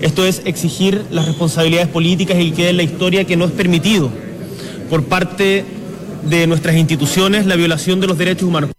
esto 0.00 0.24
es 0.24 0.42
exigir 0.44 1.04
las 1.10 1.26
responsabilidades 1.26 1.88
políticas 1.88 2.38
y 2.38 2.52
que 2.52 2.68
en 2.68 2.76
la 2.76 2.84
historia 2.84 3.24
que 3.24 3.36
no 3.36 3.46
es 3.46 3.50
permitido 3.50 4.10
por 4.88 5.04
parte 5.04 5.64
de 6.24 6.46
nuestras 6.46 6.76
instituciones 6.76 7.46
la 7.46 7.56
violación 7.56 8.00
de 8.00 8.06
los 8.06 8.16
derechos 8.16 8.48
humanos. 8.48 8.70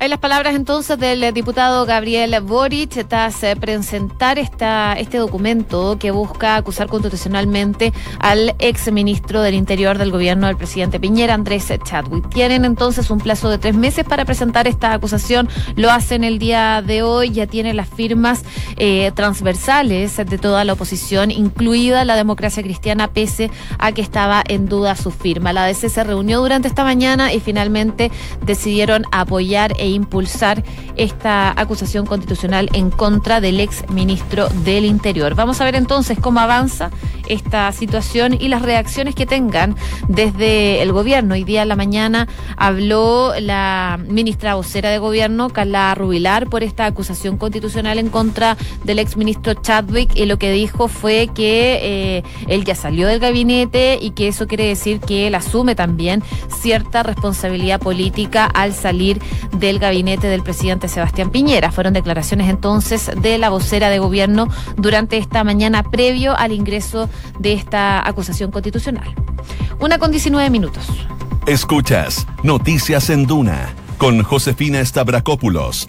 Hay 0.00 0.08
las 0.08 0.20
palabras 0.20 0.54
entonces 0.54 0.96
del 0.96 1.34
diputado 1.34 1.84
Gabriel 1.84 2.40
Boric 2.40 3.08
tras 3.08 3.42
eh, 3.42 3.56
presentar 3.56 4.38
esta, 4.38 4.92
este 4.92 5.18
documento 5.18 5.98
que 5.98 6.12
busca 6.12 6.54
acusar 6.54 6.86
constitucionalmente 6.86 7.92
al 8.20 8.54
ex 8.60 8.92
ministro 8.92 9.42
del 9.42 9.54
Interior 9.54 9.98
del 9.98 10.12
gobierno 10.12 10.46
del 10.46 10.56
presidente 10.56 11.00
Piñera, 11.00 11.34
Andrés 11.34 11.72
Chadwick. 11.82 12.28
Tienen 12.28 12.64
entonces 12.64 13.10
un 13.10 13.18
plazo 13.18 13.50
de 13.50 13.58
tres 13.58 13.74
meses 13.74 14.04
para 14.04 14.24
presentar 14.24 14.68
esta 14.68 14.92
acusación. 14.92 15.48
Lo 15.74 15.90
hacen 15.90 16.22
el 16.22 16.38
día 16.38 16.80
de 16.80 17.02
hoy, 17.02 17.30
ya 17.32 17.48
tienen 17.48 17.76
las 17.76 17.88
firmas 17.88 18.44
eh, 18.76 19.10
transversales 19.16 20.16
de 20.16 20.38
toda 20.38 20.62
la 20.62 20.74
oposición, 20.74 21.32
incluida 21.32 22.04
la 22.04 22.14
democracia 22.14 22.62
cristiana, 22.62 23.08
pese 23.08 23.50
a 23.80 23.90
que 23.90 24.02
estaba 24.02 24.44
en 24.46 24.68
duda 24.68 24.94
su 24.94 25.10
firma. 25.10 25.52
La 25.52 25.66
DC 25.66 25.88
se 25.88 26.04
reunió 26.04 26.40
durante 26.40 26.68
esta 26.68 26.84
mañana 26.84 27.32
y 27.32 27.40
finalmente 27.40 28.12
decidieron 28.46 29.02
apoyar 29.10 29.72
e 29.76 29.87
impulsar 29.90 30.62
esta 30.96 31.58
acusación 31.60 32.06
constitucional 32.06 32.68
en 32.72 32.90
contra 32.90 33.40
del 33.40 33.60
ex 33.60 33.88
ministro 33.90 34.48
del 34.64 34.84
Interior. 34.84 35.34
Vamos 35.34 35.60
a 35.60 35.64
ver 35.64 35.74
entonces 35.74 36.18
cómo 36.20 36.40
avanza 36.40 36.90
esta 37.28 37.70
situación 37.72 38.34
y 38.38 38.48
las 38.48 38.62
reacciones 38.62 39.14
que 39.14 39.26
tengan 39.26 39.76
desde 40.08 40.82
el 40.82 40.92
gobierno. 40.92 41.34
Hoy 41.34 41.44
día 41.44 41.62
en 41.62 41.68
la 41.68 41.76
mañana 41.76 42.28
habló 42.56 43.32
la 43.40 43.98
ministra 44.08 44.54
vocera 44.54 44.90
de 44.90 44.98
gobierno, 44.98 45.50
Carla 45.50 45.94
Rubilar, 45.94 46.48
por 46.48 46.62
esta 46.62 46.86
acusación 46.86 47.36
constitucional 47.36 47.98
en 47.98 48.08
contra 48.08 48.56
del 48.84 48.98
ex 48.98 49.16
ministro 49.16 49.54
Chadwick 49.54 50.16
y 50.16 50.26
lo 50.26 50.38
que 50.38 50.50
dijo 50.52 50.88
fue 50.88 51.28
que 51.34 51.78
eh, 51.82 52.22
él 52.48 52.64
ya 52.64 52.74
salió 52.74 53.06
del 53.06 53.20
gabinete 53.20 53.98
y 54.00 54.10
que 54.10 54.28
eso 54.28 54.46
quiere 54.46 54.66
decir 54.66 55.00
que 55.00 55.26
él 55.26 55.34
asume 55.34 55.74
también 55.74 56.22
cierta 56.60 57.02
responsabilidad 57.02 57.80
política 57.80 58.46
al 58.46 58.72
salir 58.72 59.20
del 59.52 59.78
gabinete 59.78 60.26
del 60.26 60.42
presidente 60.42 60.88
Sebastián 60.88 61.30
Piñera. 61.30 61.70
Fueron 61.72 61.92
declaraciones 61.92 62.48
entonces 62.48 63.10
de 63.20 63.38
la 63.38 63.50
vocera 63.50 63.90
de 63.90 63.98
gobierno 63.98 64.48
durante 64.76 65.18
esta 65.18 65.44
mañana 65.44 65.82
previo 65.82 66.36
al 66.36 66.52
ingreso 66.52 67.08
de 67.38 67.52
esta 67.52 68.06
acusación 68.06 68.50
constitucional. 68.50 69.14
Una 69.80 69.98
con 69.98 70.10
19 70.10 70.50
minutos. 70.50 70.86
Escuchas 71.46 72.26
Noticias 72.42 73.10
en 73.10 73.26
Duna 73.26 73.74
con 73.96 74.22
Josefina 74.22 74.84
Stavrakopoulos 74.84 75.88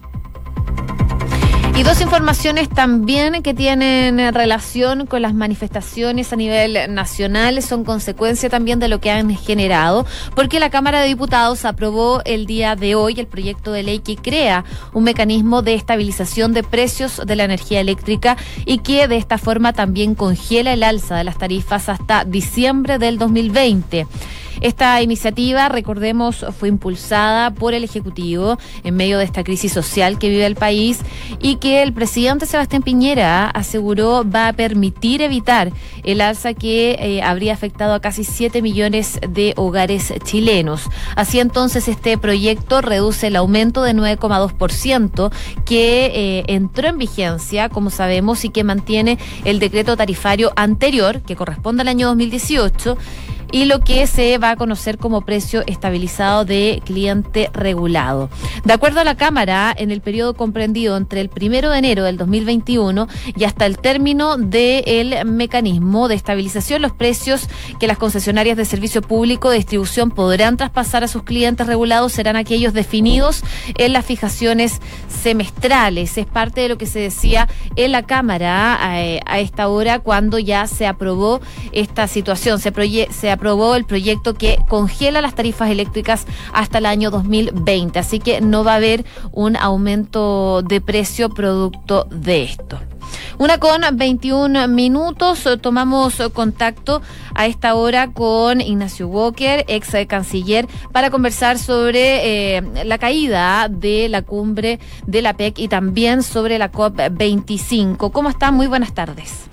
Y 1.80 1.84
dos 1.84 2.02
informaciones 2.02 2.68
también 2.68 3.42
que 3.42 3.54
tienen 3.54 4.34
relación 4.34 5.06
con 5.06 5.22
las 5.22 5.34
manifestaciones 5.34 6.34
a 6.34 6.36
nivel 6.36 6.94
nacional, 6.94 7.64
son 7.64 7.86
consecuencia 7.86 8.50
también 8.50 8.80
de 8.80 8.90
lo 8.90 9.00
que 9.00 9.12
han 9.12 9.34
generado, 9.38 10.06
porque 10.36 10.60
la 10.60 10.70
Cámara 10.72 11.00
de 11.00 11.08
Diputados 11.08 11.64
aprobó 11.64 12.22
el 12.26 12.48
día 12.48 12.76
de 12.76 12.96
hoy 12.96 13.18
el 13.18 13.28
proyecto 13.28 13.72
de 13.72 13.84
ley 13.84 14.00
que 14.00 14.18
crea 14.18 14.66
un 14.92 15.06
mecanismo 15.06 15.62
de 15.62 15.76
estabilización 15.76 16.52
de 16.52 16.64
precios 16.64 17.22
de 17.26 17.38
la 17.38 17.46
energía 17.46 17.80
eléctrica 17.80 18.36
y 18.66 18.80
que 18.80 19.08
de 19.08 19.16
esta 19.16 19.38
forma 19.38 19.72
también 19.72 20.16
congela 20.16 20.74
el 20.74 20.84
alza 20.84 21.16
de 21.16 21.24
las 21.24 21.38
tarifas 21.38 21.88
hasta 21.88 22.26
diciembre 22.26 23.00
del 23.00 23.18
2020. 23.18 24.06
Esta 24.62 25.02
iniciativa, 25.02 25.70
recordemos, 25.70 26.46
fue 26.58 26.70
impulsada 26.70 27.52
por 27.52 27.74
el 27.74 27.84
Ejecutivo 27.84 28.58
en 28.84 28.96
medio 28.96 29.18
de 29.18 29.24
esta 29.24 29.44
crisis 29.44 29.72
social 29.72 30.20
que 30.20 30.30
vive 30.30 30.46
el 30.46 30.56
país 30.56 31.00
y 31.40 31.56
que 31.56 31.82
el 31.82 31.94
presidente 31.94 32.46
Sebastián 32.46 32.84
Piñera 32.84 33.50
aseguró 33.50 34.24
va 34.30 34.50
a 34.50 34.54
permitir 34.54 35.22
evitar 35.22 35.72
el 36.04 36.22
alza 36.22 36.54
que 36.54 36.98
eh, 37.00 37.22
habría 37.22 37.54
afectado 37.54 37.94
a 37.94 38.02
casi 38.02 38.24
7 38.24 38.62
millones 38.62 39.20
de 39.28 39.54
hogares 39.56 40.14
chilenos. 40.24 40.84
Así 41.16 41.40
entonces, 41.40 41.88
este 41.88 42.18
proyecto 42.18 42.82
reduce 42.82 43.28
el 43.28 43.36
aumento 43.36 43.84
de 43.84 43.94
9,2% 43.94 45.32
que 45.66 46.06
eh, 46.14 46.44
entró 46.48 46.90
en 46.90 46.98
vigencia, 46.98 47.70
como 47.70 47.90
sabemos, 47.90 48.44
y 48.46 48.50
que 48.50 48.64
mantiene 48.64 49.18
el 49.46 49.60
decreto 49.60 49.96
tarifario 49.96 50.52
anterior, 50.56 51.22
que 51.22 51.36
corresponde 51.36 51.82
al 51.82 51.88
año 51.88 52.08
2018 52.08 52.98
y 53.52 53.66
lo 53.66 53.80
que 53.80 54.08
se 54.08 54.38
va 54.38 54.52
a 54.52 54.56
conocer 54.56 54.98
como 54.98 55.22
precio 55.22 55.64
estabilizado 55.68 56.46
de 56.46 56.82
cliente 56.86 57.50
regulado. 57.54 58.30
De 58.64 58.74
acuerdo 58.74 59.00
a 59.00 59.04
la 59.04 59.16
Cámara, 59.16 59.74
en 59.76 59.92
el 59.92 60.02
periodo 60.02 60.34
comprendido 60.34 60.98
entre 60.98 61.22
el 61.22 61.30
primero 61.30 61.72
de 61.72 61.80
enero 61.80 62.04
del 62.04 62.18
2021 62.18 63.08
y 63.36 63.44
hasta 63.44 63.66
el 63.66 63.78
término 63.78 64.38
del 64.38 65.26
mecanismo 65.26 66.08
de 66.08 66.16
estabilización, 66.16 66.82
los 66.82 66.94
precios 66.94 67.48
que 67.80 67.88
las 67.88 67.98
concesionarias 67.98 68.58
de 68.58 68.66
servicio 68.66 69.02
público 69.02 69.50
de 69.50 69.58
distribución 69.58 70.12
podrán 70.12 70.58
traspasar 70.58 71.04
a 71.04 71.08
sus 71.08 71.24
clientes 71.24 71.68
regulados 71.68 72.14
serán 72.14 72.36
aquellos 72.36 72.74
definidos 72.74 73.44
en 73.78 73.94
las 73.94 74.06
fijaciones 74.06 74.80
semestrales. 75.08 76.18
Es 76.18 76.26
parte 76.26 76.62
de 76.62 76.70
lo 76.70 76.78
que 76.78 76.86
se 76.86 77.00
decía 77.00 77.48
en 77.76 77.92
la 77.92 78.04
Cámara 78.04 78.80
eh, 79.00 79.20
a, 79.26 79.40
esta 79.40 79.68
hora 79.68 80.00
cuando 80.00 80.40
ya 80.40 80.68
se 80.68 80.88
aprobó 80.88 81.42
esta 81.72 82.08
situación. 82.08 82.60
Se, 82.60 82.72
se 83.12 83.32
aprobó 83.32 83.39
el 83.76 83.86
proyecto 83.86 84.34
que 84.34 84.60
congela 84.68 85.22
las 85.22 85.36
tarifas 85.36 85.70
eléctricas 85.70 86.26
hasta 86.54 86.78
el 86.78 86.86
año 86.86 87.12
2020. 87.12 87.98
Así 88.00 88.20
que 88.20 88.42
no 88.42 88.64
va 88.64 88.74
a 88.74 88.76
haber 88.76 89.06
un 89.32 89.56
aumento 89.56 90.62
de 90.62 90.82
precio 90.82 91.30
producto 91.30 92.08
de 92.12 92.44
esto. 92.44 92.80
Una 93.38 93.58
con 93.58 93.82
21 93.94 94.68
minutos. 94.68 95.48
Tomamos 95.62 96.22
contacto 96.34 97.02
a 97.34 97.48
esta 97.48 97.74
hora 97.76 98.12
con 98.12 98.62
Ignacio 98.62 99.08
Walker, 99.08 99.66
ex 99.68 99.92
canciller, 100.08 100.68
para 100.92 101.10
conversar 101.10 101.58
sobre 101.58 102.58
eh, 102.58 102.62
la 102.84 102.98
caída 102.98 103.68
de 103.70 104.10
la 104.10 104.22
cumbre 104.22 104.80
de 105.08 105.22
la 105.22 105.34
PEC 105.34 105.60
y 105.60 105.68
también 105.70 106.22
sobre 106.22 106.58
la 106.60 106.72
COP25. 106.72 108.12
¿Cómo 108.12 108.30
está? 108.30 108.52
Muy 108.52 108.68
buenas 108.68 108.94
tardes. 108.94 109.50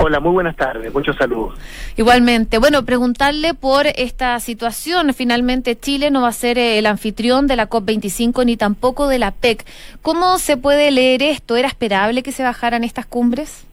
Hola, 0.00 0.20
muy 0.20 0.30
buenas 0.30 0.54
tardes, 0.54 0.94
muchos 0.94 1.16
saludos. 1.16 1.58
Igualmente, 1.96 2.58
bueno, 2.58 2.84
preguntarle 2.84 3.54
por 3.54 3.86
esta 3.86 4.38
situación. 4.38 5.12
Finalmente 5.12 5.76
Chile 5.76 6.12
no 6.12 6.22
va 6.22 6.28
a 6.28 6.32
ser 6.32 6.56
eh, 6.56 6.78
el 6.78 6.86
anfitrión 6.86 7.48
de 7.48 7.56
la 7.56 7.68
COP25 7.68 8.46
ni 8.46 8.56
tampoco 8.56 9.08
de 9.08 9.18
la 9.18 9.32
PEC. 9.32 9.64
¿Cómo 10.00 10.38
se 10.38 10.56
puede 10.56 10.92
leer 10.92 11.22
esto? 11.22 11.56
¿Era 11.56 11.66
esperable 11.66 12.22
que 12.22 12.30
se 12.30 12.44
bajaran 12.44 12.84
estas 12.84 13.06
cumbres? 13.06 13.66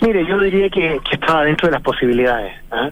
Mire, 0.00 0.26
yo 0.26 0.38
diría 0.38 0.70
que, 0.70 0.98
estaba 1.12 1.44
dentro 1.44 1.68
de 1.68 1.72
las 1.72 1.82
posibilidades. 1.82 2.54
¿ah? 2.70 2.88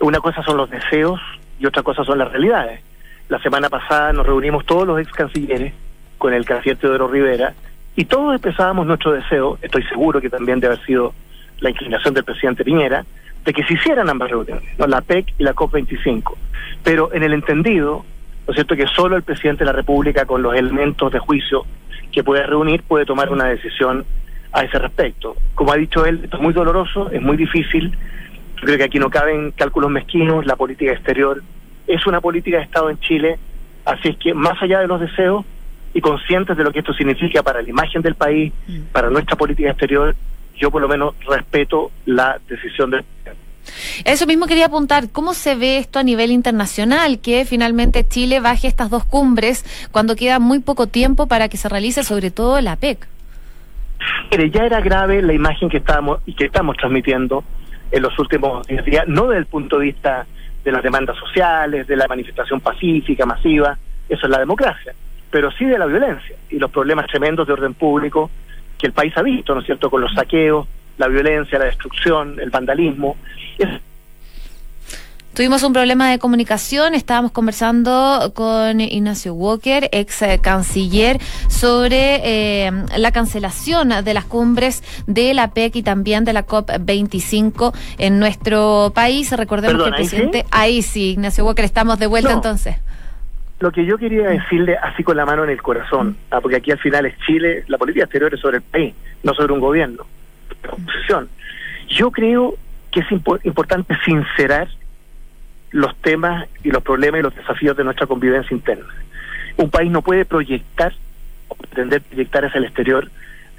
Una 0.00 0.20
cosa 0.20 0.42
son 0.42 0.58
los 0.58 0.68
deseos 0.68 1.20
y 1.58 1.64
otra 1.64 1.82
cosa 1.82 2.04
son 2.04 2.18
las 2.18 2.30
realidades. 2.30 2.82
La 3.30 3.40
semana 3.40 3.70
pasada 3.70 4.12
nos 4.12 4.26
reunimos 4.26 4.66
todos 4.66 4.86
los 4.86 5.00
ex 5.00 5.10
cancilleres 5.12 5.72
con 6.18 6.34
el 6.34 6.44
canciller 6.44 6.76
Teodoro 6.76 7.08
Rivera 7.08 7.54
y 7.96 8.04
todos 8.04 8.34
expresábamos 8.34 8.86
nuestro 8.86 9.12
deseo, 9.12 9.58
estoy 9.62 9.82
seguro 9.84 10.20
que 10.20 10.28
también 10.28 10.60
debe 10.60 10.74
haber 10.74 10.86
sido 10.86 11.14
la 11.62 11.70
inclinación 11.70 12.12
del 12.14 12.24
presidente 12.24 12.64
Piñera, 12.64 13.04
de 13.44 13.52
que 13.52 13.64
se 13.64 13.74
hicieran 13.74 14.08
ambas 14.08 14.30
reuniones, 14.30 14.64
¿no? 14.78 14.86
la 14.86 15.00
PEC 15.00 15.34
y 15.38 15.44
la 15.44 15.54
COP25. 15.54 16.34
Pero 16.82 17.12
en 17.12 17.22
el 17.22 17.32
entendido, 17.32 18.04
¿no 18.46 18.52
es 18.52 18.54
cierto?, 18.54 18.76
que 18.76 18.86
solo 18.86 19.16
el 19.16 19.22
presidente 19.22 19.60
de 19.60 19.66
la 19.66 19.72
República, 19.72 20.26
con 20.26 20.42
los 20.42 20.54
elementos 20.54 21.10
de 21.12 21.18
juicio 21.18 21.64
que 22.12 22.22
puede 22.22 22.46
reunir, 22.46 22.82
puede 22.82 23.06
tomar 23.06 23.30
una 23.30 23.46
decisión 23.46 24.04
a 24.52 24.62
ese 24.62 24.78
respecto. 24.78 25.36
Como 25.54 25.72
ha 25.72 25.76
dicho 25.76 26.04
él, 26.04 26.20
esto 26.24 26.36
es 26.36 26.42
muy 26.42 26.52
doloroso, 26.52 27.10
es 27.10 27.22
muy 27.22 27.36
difícil. 27.36 27.90
Yo 28.56 28.66
creo 28.66 28.76
que 28.76 28.84
aquí 28.84 28.98
no 28.98 29.10
caben 29.10 29.52
cálculos 29.52 29.90
mezquinos, 29.90 30.44
la 30.44 30.56
política 30.56 30.92
exterior 30.92 31.42
es 31.86 32.06
una 32.06 32.20
política 32.20 32.58
de 32.58 32.64
Estado 32.64 32.90
en 32.90 32.98
Chile, 33.00 33.38
así 33.84 34.10
es 34.10 34.16
que 34.16 34.34
más 34.34 34.60
allá 34.62 34.80
de 34.80 34.86
los 34.86 35.00
deseos 35.00 35.44
y 35.94 36.00
conscientes 36.00 36.56
de 36.56 36.64
lo 36.64 36.72
que 36.72 36.78
esto 36.78 36.94
significa 36.94 37.42
para 37.42 37.60
la 37.60 37.68
imagen 37.68 38.02
del 38.02 38.14
país, 38.14 38.52
mm. 38.66 38.92
para 38.92 39.10
nuestra 39.10 39.36
política 39.36 39.70
exterior, 39.70 40.14
yo 40.56 40.70
por 40.70 40.82
lo 40.82 40.88
menos 40.88 41.14
respeto 41.26 41.90
la 42.06 42.38
decisión 42.48 42.90
del 42.90 43.04
eso 44.04 44.26
mismo 44.26 44.46
quería 44.46 44.66
apuntar, 44.66 45.10
¿cómo 45.10 45.34
se 45.34 45.54
ve 45.54 45.78
esto 45.78 45.98
a 45.98 46.02
nivel 46.02 46.30
internacional? 46.30 47.20
Que 47.20 47.44
finalmente 47.44 48.06
Chile 48.06 48.40
baje 48.40 48.66
estas 48.66 48.90
dos 48.90 49.04
cumbres 49.04 49.64
cuando 49.92 50.16
queda 50.16 50.38
muy 50.38 50.58
poco 50.58 50.88
tiempo 50.88 51.26
para 51.26 51.48
que 51.48 51.56
se 51.56 51.68
realice 51.68 52.02
sobre 52.02 52.30
todo 52.30 52.60
la 52.60 52.76
PEC. 52.76 53.06
Mire, 54.32 54.50
ya 54.50 54.64
era 54.64 54.80
grave 54.80 55.22
la 55.22 55.32
imagen 55.32 55.68
que 55.68 55.76
estábamos 55.76 56.20
y 56.26 56.34
que 56.34 56.46
estamos 56.46 56.76
transmitiendo 56.76 57.44
en 57.90 58.02
los 58.02 58.18
últimos 58.18 58.66
días, 58.66 59.06
no 59.06 59.28
desde 59.28 59.40
el 59.40 59.46
punto 59.46 59.78
de 59.78 59.86
vista 59.86 60.26
de 60.64 60.72
las 60.72 60.82
demandas 60.82 61.16
sociales, 61.16 61.86
de 61.86 61.96
la 61.96 62.08
manifestación 62.08 62.60
pacífica, 62.60 63.26
masiva, 63.26 63.78
eso 64.08 64.26
es 64.26 64.30
la 64.30 64.38
democracia, 64.38 64.94
pero 65.30 65.50
sí 65.52 65.64
de 65.66 65.78
la 65.78 65.86
violencia 65.86 66.36
y 66.50 66.58
los 66.58 66.70
problemas 66.70 67.06
tremendos 67.06 67.46
de 67.46 67.52
orden 67.52 67.74
público 67.74 68.30
que 68.82 68.88
el 68.88 68.92
país 68.92 69.16
ha 69.16 69.22
visto, 69.22 69.54
¿no 69.54 69.60
es 69.60 69.66
cierto?, 69.66 69.88
con 69.88 70.00
los 70.00 70.12
saqueos, 70.12 70.66
la 70.98 71.06
violencia, 71.06 71.56
la 71.56 71.66
destrucción, 71.66 72.40
el 72.40 72.50
vandalismo. 72.50 73.16
Tuvimos 75.34 75.62
un 75.62 75.72
problema 75.72 76.10
de 76.10 76.18
comunicación, 76.18 76.94
estábamos 76.94 77.30
conversando 77.30 78.32
con 78.34 78.80
Ignacio 78.80 79.32
Walker, 79.34 79.88
ex 79.92 80.20
canciller, 80.42 81.20
sobre 81.48 82.66
eh, 82.66 82.72
la 82.98 83.12
cancelación 83.12 83.94
de 84.04 84.14
las 84.14 84.24
cumbres 84.24 84.82
de 85.06 85.32
la 85.32 85.52
PEC 85.52 85.76
y 85.76 85.82
también 85.84 86.24
de 86.24 86.32
la 86.32 86.44
COP25 86.44 87.72
en 87.98 88.18
nuestro 88.18 88.90
país. 88.94 89.30
Recordemos 89.30 89.80
que 89.84 89.88
el 89.88 89.94
presidente... 89.94 90.44
Ahí 90.50 90.82
sí? 90.82 91.12
Ignacio 91.12 91.46
Walker, 91.46 91.64
estamos 91.64 91.98
de 92.00 92.08
vuelta 92.08 92.32
entonces. 92.32 92.76
Lo 93.62 93.70
que 93.70 93.84
yo 93.84 93.96
quería 93.96 94.28
decirle 94.28 94.76
así 94.76 95.04
con 95.04 95.16
la 95.16 95.24
mano 95.24 95.44
en 95.44 95.50
el 95.50 95.62
corazón, 95.62 96.16
ah, 96.32 96.40
porque 96.40 96.56
aquí 96.56 96.72
al 96.72 96.80
final 96.80 97.06
es 97.06 97.16
Chile, 97.24 97.62
la 97.68 97.78
política 97.78 98.06
exterior 98.06 98.34
es 98.34 98.40
sobre 98.40 98.56
el 98.56 98.62
país, 98.64 98.92
no 99.22 99.34
sobre 99.34 99.52
un 99.52 99.60
gobierno, 99.60 100.04
oposición. 100.68 101.28
Yo 101.86 102.10
creo 102.10 102.56
que 102.90 102.98
es 102.98 103.06
importante 103.44 103.96
sincerar 104.04 104.66
los 105.70 105.94
temas 105.98 106.48
y 106.64 106.72
los 106.72 106.82
problemas 106.82 107.20
y 107.20 107.22
los 107.22 107.36
desafíos 107.36 107.76
de 107.76 107.84
nuestra 107.84 108.08
convivencia 108.08 108.52
interna. 108.52 108.92
Un 109.56 109.70
país 109.70 109.92
no 109.92 110.02
puede 110.02 110.24
proyectar 110.24 110.92
o 111.46 111.54
pretender 111.54 112.02
proyectar 112.02 112.44
hacia 112.44 112.58
el 112.58 112.64
exterior 112.64 113.12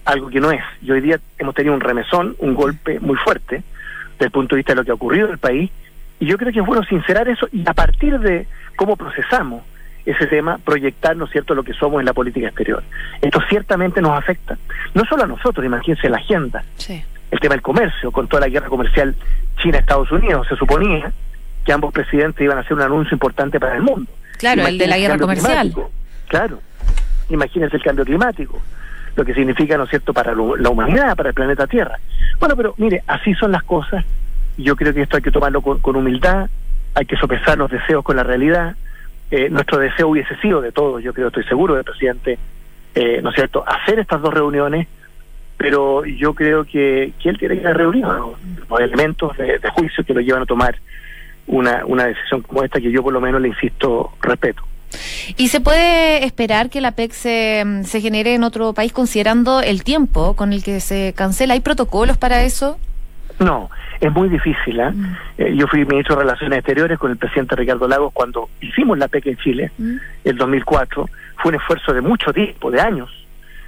algo 0.04 0.28
que 0.28 0.42
no 0.42 0.52
es. 0.52 0.64
Y 0.82 0.92
hoy 0.92 1.00
día 1.00 1.18
hemos 1.38 1.56
tenido 1.56 1.74
un 1.74 1.80
remesón, 1.80 2.36
un 2.40 2.56
golpe 2.56 3.00
muy 3.00 3.16
fuerte 3.16 3.64
desde 4.16 4.26
el 4.26 4.32
punto 4.32 4.56
de 4.56 4.60
vista 4.60 4.74
de 4.74 4.76
lo 4.76 4.84
que 4.84 4.92
ha 4.92 4.96
ocurrido 4.96 5.28
en 5.28 5.32
el 5.32 5.40
país. 5.40 5.72
Y 6.20 6.26
yo 6.26 6.38
creo 6.38 6.52
que 6.52 6.60
es 6.60 6.66
bueno 6.66 6.84
sincerar 6.84 7.30
eso 7.30 7.48
y 7.54 7.64
a 7.66 7.74
partir 7.74 8.20
de 8.20 8.48
cómo 8.76 8.98
procesamos 8.98 9.64
ese 10.06 10.28
tema, 10.28 10.58
proyectar, 10.58 11.16
¿no 11.16 11.26
es 11.26 11.32
cierto?, 11.32 11.56
lo 11.56 11.64
que 11.64 11.74
somos 11.74 12.00
en 12.00 12.06
la 12.06 12.14
política 12.14 12.48
exterior. 12.48 12.84
Esto 13.22 13.42
ciertamente 13.50 14.02
nos 14.02 14.18
afecta, 14.18 14.58
no 14.94 15.06
solo 15.06 15.24
a 15.24 15.28
nosotros, 15.28 15.66
imagínense 15.66 16.10
la 16.10 16.18
agenda, 16.18 16.64
el 17.32 17.40
tema 17.40 17.56
del 17.56 17.62
comercio, 17.62 18.12
con 18.12 18.28
toda 18.28 18.42
la 18.42 18.50
guerra 18.50 18.68
comercial 18.68 19.16
China-Estados 19.62 20.12
Unidos, 20.12 20.48
se 20.48 20.56
suponía 20.56 21.12
que 21.66 21.72
ambos 21.72 21.94
presidentes 21.94 22.44
iban 22.44 22.58
a 22.58 22.62
hacer 22.62 22.74
un 22.74 22.82
anuncio 22.82 23.16
importante 23.16 23.60
para 23.60 23.76
el 23.76 23.82
mundo. 23.82 24.12
Claro, 24.38 24.68
el 24.68 24.78
de 24.78 24.88
la 24.88 24.98
guerra 24.98 25.18
comercial. 25.18 25.74
Claro, 26.28 26.60
imagínense 27.30 27.78
el 27.78 27.84
cambio 27.84 28.04
climático, 28.04 28.62
lo 29.16 29.24
que 29.24 29.34
significa, 29.34 29.78
¿no 29.78 29.86
es 29.86 29.90
cierto?, 29.90 30.14
para 30.14 30.34
la 30.36 30.70
humanidad, 30.70 31.16
para 31.16 31.30
el 31.30 31.36
planeta 31.36 31.66
Tierra. 31.68 31.98
Bueno, 32.40 32.58
pero 32.58 32.74
mire, 32.78 33.04
así 33.08 33.34
son 33.36 33.54
las 33.54 33.64
cosas, 33.64 34.04
yo 34.58 34.76
creo 34.76 34.94
que 34.94 35.04
esto 35.04 35.16
hay 35.16 35.24
que 35.24 35.32
tomarlo 35.32 35.62
con 35.62 35.96
humildad, 35.96 36.50
hay 36.94 37.06
que 37.06 37.16
sopesar 37.16 37.58
los 37.58 37.72
deseos 37.72 38.04
con 38.04 38.18
la 38.18 38.24
realidad, 38.24 38.76
eh, 39.36 39.50
nuestro 39.50 39.80
deseo 39.80 40.10
hubiese 40.10 40.36
sido 40.36 40.62
de 40.62 40.72
todos, 40.72 41.02
yo 41.02 41.12
creo, 41.12 41.30
estoy 41.30 41.44
seguro 41.46 41.74
del 41.74 41.84
presidente, 41.84 42.38
eh, 42.94 43.20
¿no 43.24 43.32
es 43.32 43.36
cierto?, 43.36 43.64
hacer 43.68 43.98
estas 43.98 44.22
dos 44.22 44.32
reuniones, 44.32 44.88
pero 45.58 46.06
yo 46.06 46.36
creo 46.36 46.66
que, 46.66 47.14
que 47.20 47.30
él 47.30 47.40
tiene 47.40 47.60
que 47.60 47.74
reunir 47.74 48.06
los 48.06 48.80
elementos 48.80 49.36
de, 49.36 49.60
juicio 49.74 50.04
que 50.04 50.14
lo 50.14 50.22
llevan 50.22 50.44
a 50.44 50.46
tomar 50.46 50.76
una, 51.48 51.84
una 51.88 52.06
decisión 52.06 52.44
como 52.44 52.64
esta 52.64 52.80
que 52.80 52.92
yo 52.92 53.02
por 53.02 53.12
lo 53.12 53.20
menos 53.20 53.42
le 53.42 53.48
insisto 53.48 54.14
respeto. 54.22 54.62
¿Y 55.36 55.48
se 55.48 55.62
puede 55.62 56.26
esperar 56.26 56.70
que 56.70 56.80
la 56.80 56.92
PEC 56.92 57.12
se, 57.14 57.64
se 57.86 58.02
genere 58.02 58.36
en 58.36 58.44
otro 58.44 58.74
país 58.74 58.94
considerando 58.94 59.62
el 59.62 59.84
tiempo 59.84 60.36
con 60.36 60.54
el 60.54 60.64
que 60.64 60.80
se 60.80 61.14
cancela? 61.18 61.56
¿Hay 61.56 61.62
protocolos 61.62 62.18
para 62.18 62.44
eso? 62.44 62.78
No, 63.40 63.70
es 64.00 64.12
muy 64.12 64.30
difícil. 64.30 64.80
¿eh? 64.80 64.92
Mm. 64.92 65.16
Eh, 65.38 65.56
yo 65.56 65.68
fui 65.68 65.86
ministro 65.86 66.16
de 66.16 66.22
Relaciones 66.24 66.60
Exteriores 66.60 66.98
con 67.00 67.12
el 67.12 67.18
presidente 67.18 67.56
Ricardo 67.56 67.88
Lagos 67.88 68.14
cuando 68.14 68.50
hicimos 68.62 68.98
la 68.98 69.08
PEC 69.08 69.28
en 69.28 69.38
Chile, 69.38 69.72
Mm. 69.78 69.96
el 70.24 70.38
2004. 70.38 71.10
Fue 71.38 71.50
un 71.50 71.56
esfuerzo 71.56 71.94
de 71.94 72.02
mucho 72.02 72.32
tiempo, 72.34 72.70
de 72.72 72.80
años, 72.80 73.10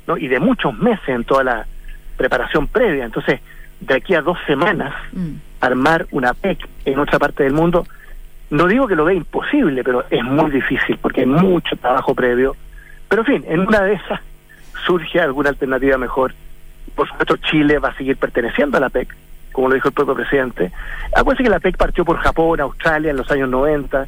¿no? 0.07 0.17
y 0.17 0.27
de 0.27 0.39
muchos 0.39 0.77
meses 0.77 1.09
en 1.09 1.23
toda 1.23 1.43
la 1.43 1.65
preparación 2.17 2.67
previa. 2.67 3.05
Entonces, 3.05 3.41
de 3.79 3.95
aquí 3.95 4.13
a 4.13 4.21
dos 4.21 4.37
semanas, 4.47 4.93
Mm. 5.11 5.33
armar 5.61 6.05
una 6.11 6.33
PEC 6.33 6.59
en 6.85 6.99
otra 6.99 7.17
parte 7.19 7.43
del 7.43 7.53
mundo, 7.53 7.85
no 8.51 8.67
digo 8.67 8.87
que 8.87 8.95
lo 8.95 9.05
vea 9.05 9.15
imposible, 9.15 9.83
pero 9.83 10.05
es 10.09 10.23
muy 10.23 10.51
difícil 10.51 10.97
porque 11.01 11.21
hay 11.21 11.27
mucho 11.27 11.75
trabajo 11.77 12.13
previo. 12.13 12.55
Pero 13.09 13.23
en 13.23 13.25
fin, 13.25 13.45
en 13.47 13.61
una 13.61 13.81
de 13.81 13.93
esas 13.93 14.19
surge 14.85 15.19
alguna 15.19 15.49
alternativa 15.49 15.97
mejor. 15.97 16.33
Por 16.93 17.07
supuesto, 17.07 17.37
Chile 17.37 17.79
va 17.79 17.89
a 17.89 17.95
seguir 17.95 18.15
perteneciendo 18.17 18.77
a 18.77 18.79
la 18.81 18.89
PEC, 18.89 19.13
como 19.55 19.69
lo 19.69 19.75
dijo 19.75 19.87
el 19.87 19.93
propio 19.93 20.15
presidente. 20.15 20.69
Acuérdense 21.15 21.43
que 21.43 21.49
la 21.49 21.61
PEC 21.61 21.77
partió 21.77 22.03
por 22.03 22.17
Japón, 22.17 22.59
Australia 22.59 23.11
en 23.11 23.17
los 23.17 23.31
años 23.31 23.49
90, 23.49 24.05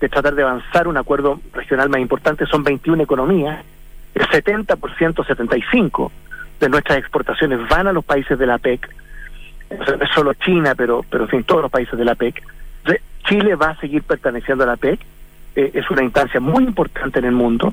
de 0.00 0.08
tratar 0.08 0.36
de 0.36 0.42
avanzar 0.42 0.86
un 0.86 0.96
acuerdo 0.96 1.40
regional 1.52 1.88
más 1.88 2.00
importante. 2.00 2.46
Son 2.46 2.62
21 2.62 3.02
economías, 3.02 3.64
el 4.14 4.22
70%, 4.22 4.76
75% 4.76 6.10
de 6.60 6.68
nuestras 6.68 6.98
exportaciones 6.98 7.58
van 7.68 7.88
a 7.88 7.92
los 7.92 8.04
países 8.04 8.38
de 8.38 8.46
la 8.46 8.58
PEC. 8.58 8.88
No 9.70 10.04
es 10.04 10.10
solo 10.14 10.32
China, 10.34 10.76
pero, 10.76 11.04
pero 11.10 11.24
en 11.24 11.30
fin, 11.30 11.42
todos 11.42 11.62
los 11.62 11.70
países 11.72 11.98
de 11.98 12.04
la 12.04 12.14
PEC. 12.14 12.40
Chile 13.28 13.56
va 13.56 13.70
a 13.70 13.80
seguir 13.80 14.02
perteneciendo 14.02 14.62
a 14.62 14.66
la 14.68 14.76
PEC. 14.76 15.00
Eh, 15.56 15.70
es 15.74 15.90
una 15.90 16.04
instancia 16.04 16.38
muy 16.38 16.62
importante 16.62 17.18
en 17.18 17.24
el 17.24 17.32
mundo, 17.32 17.72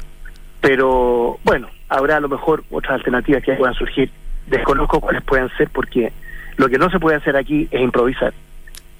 pero 0.59 1.37
bueno, 1.43 1.67
habrá 1.87 2.17
a 2.17 2.19
lo 2.19 2.29
mejor 2.29 2.63
otras 2.71 2.93
alternativas 2.93 3.43
que 3.43 3.53
puedan 3.53 3.75
surgir. 3.75 4.09
Desconozco 4.47 5.01
cuáles 5.01 5.21
pueden 5.21 5.49
ser 5.57 5.69
porque 5.69 6.11
lo 6.61 6.69
que 6.69 6.77
no 6.77 6.89
se 6.89 6.99
puede 6.99 7.17
hacer 7.17 7.35
aquí 7.35 7.67
es 7.71 7.81
improvisar. 7.81 8.33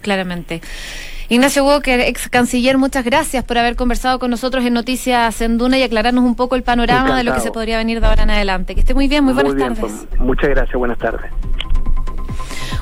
Claramente. 0.02 0.62
Ignacio 1.30 1.64
Walker, 1.64 2.00
ex 2.02 2.28
canciller, 2.28 2.78
muchas 2.78 3.06
gracias 3.06 3.46
por 3.46 3.58
haber 3.58 3.78
conversado 3.78 4.20
con 4.20 4.32
nosotros 4.32 4.66
en 4.66 4.74
Noticias 4.74 5.40
en 5.42 5.58
Duna 5.58 5.78
y 5.78 5.84
aclararnos 5.84 6.26
un 6.26 6.36
poco 6.36 6.56
el 6.56 6.64
panorama 6.64 7.16
de 7.16 7.24
lo 7.24 7.34
que 7.34 7.40
se 7.40 7.52
podría 7.52 7.78
venir 7.78 8.02
de 8.02 8.08
ahora 8.08 8.24
en 8.24 8.32
adelante. 8.32 8.74
Que 8.74 8.82
esté 8.82 8.94
muy 8.94 9.08
bien, 9.08 9.24
muy 9.24 9.34
buenas 9.34 9.56
bien, 9.56 9.76
tardes. 9.76 10.08
pues, 10.10 10.20
muchas 10.20 10.50
gracias, 10.50 10.76
buenas 10.76 10.98
tardes. 10.98 11.32